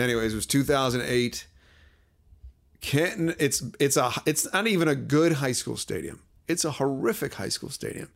Anyways, 0.00 0.32
it 0.32 0.36
was 0.36 0.46
2008. 0.46 1.46
Canton, 2.80 3.34
it's 3.40 3.62
it's 3.80 3.96
a 3.96 4.12
it's 4.24 4.50
not 4.52 4.68
even 4.68 4.86
a 4.86 4.94
good 4.94 5.32
high 5.34 5.52
school 5.52 5.76
stadium. 5.76 6.20
It's 6.46 6.64
a 6.64 6.70
horrific 6.70 7.34
high 7.34 7.48
school 7.48 7.70
stadium. 7.70 8.08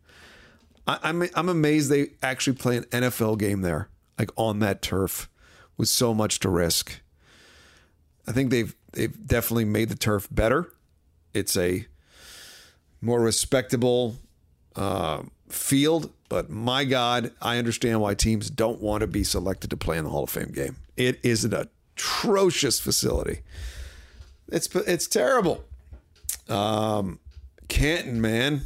I, 0.87 0.99
I'm 1.03 1.29
I'm 1.35 1.49
amazed 1.49 1.91
they 1.91 2.11
actually 2.23 2.57
play 2.57 2.77
an 2.77 2.85
NFL 2.85 3.39
game 3.39 3.63
there, 3.63 3.89
like 4.19 4.31
on 4.37 4.61
that 4.61 4.81
turf, 4.81 5.29
with 5.77 5.89
so 5.89 6.15
much 6.15 6.39
to 6.41 6.49
risk. 6.49 7.01
I 8.27 8.33
think 8.33 8.51
they've 8.51 8.75
they've 8.93 9.27
definitely 9.27 9.65
made 9.65 9.89
the 9.89 9.97
turf 9.97 10.29
better. 10.31 10.73
It's 11.35 11.57
a 11.57 11.87
more 13.01 13.21
respectable 13.21 14.17
uh, 14.77 15.23
field, 15.53 16.11
but 16.29 16.51
my 16.51 16.85
God, 16.85 17.33
I 17.41 17.59
understand 17.59 18.01
why 18.01 18.15
teams 18.15 18.51
don't 18.51 18.81
want 18.81 19.03
to 19.03 19.07
be 19.07 19.25
selected 19.25 19.71
to 19.71 19.77
play 19.77 19.99
in 19.99 20.05
the 20.05 20.11
Hall 20.11 20.25
of 20.25 20.31
Fame 20.31 20.53
game. 20.53 20.77
It 20.97 21.21
is 21.23 21.45
an 21.45 21.55
atrocious 21.55 22.81
facility. 22.81 23.41
It's 24.49 24.75
it's 24.75 25.07
terrible. 25.07 25.65
Um, 26.49 27.19
Canton, 27.69 28.21
man. 28.21 28.63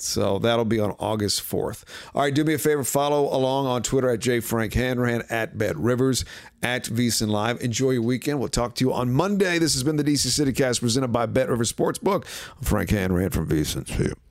So 0.00 0.38
that'll 0.38 0.64
be 0.64 0.78
on 0.78 0.92
August 1.00 1.42
4th. 1.42 1.82
All 2.14 2.22
right, 2.22 2.32
do 2.32 2.44
me 2.44 2.54
a 2.54 2.58
favor, 2.58 2.84
follow 2.84 3.24
along 3.34 3.66
on 3.66 3.82
Twitter 3.82 4.08
at 4.10 4.20
jfrankhanrahan, 4.20 5.26
at 5.28 5.58
Bet 5.58 5.76
Rivers, 5.76 6.24
at 6.62 6.84
VSiN 6.84 7.28
Live. 7.28 7.60
Enjoy 7.60 7.90
your 7.90 8.02
weekend. 8.02 8.38
We'll 8.38 8.48
talk 8.48 8.76
to 8.76 8.84
you 8.84 8.92
on 8.92 9.12
Monday. 9.12 9.58
This 9.58 9.74
has 9.74 9.82
been 9.82 9.96
the 9.96 10.04
DC 10.04 10.28
City 10.28 10.52
Cast 10.52 10.80
presented 10.80 11.08
by 11.08 11.26
Bet 11.26 11.48
Rivers 11.48 11.72
Sportsbook. 11.72 12.24
I'm 12.56 12.62
Frank 12.62 12.90
Hanrahan 12.90 13.30
from 13.30 13.48
VSiN. 13.48 13.88
See 13.88 14.04
you. 14.04 14.27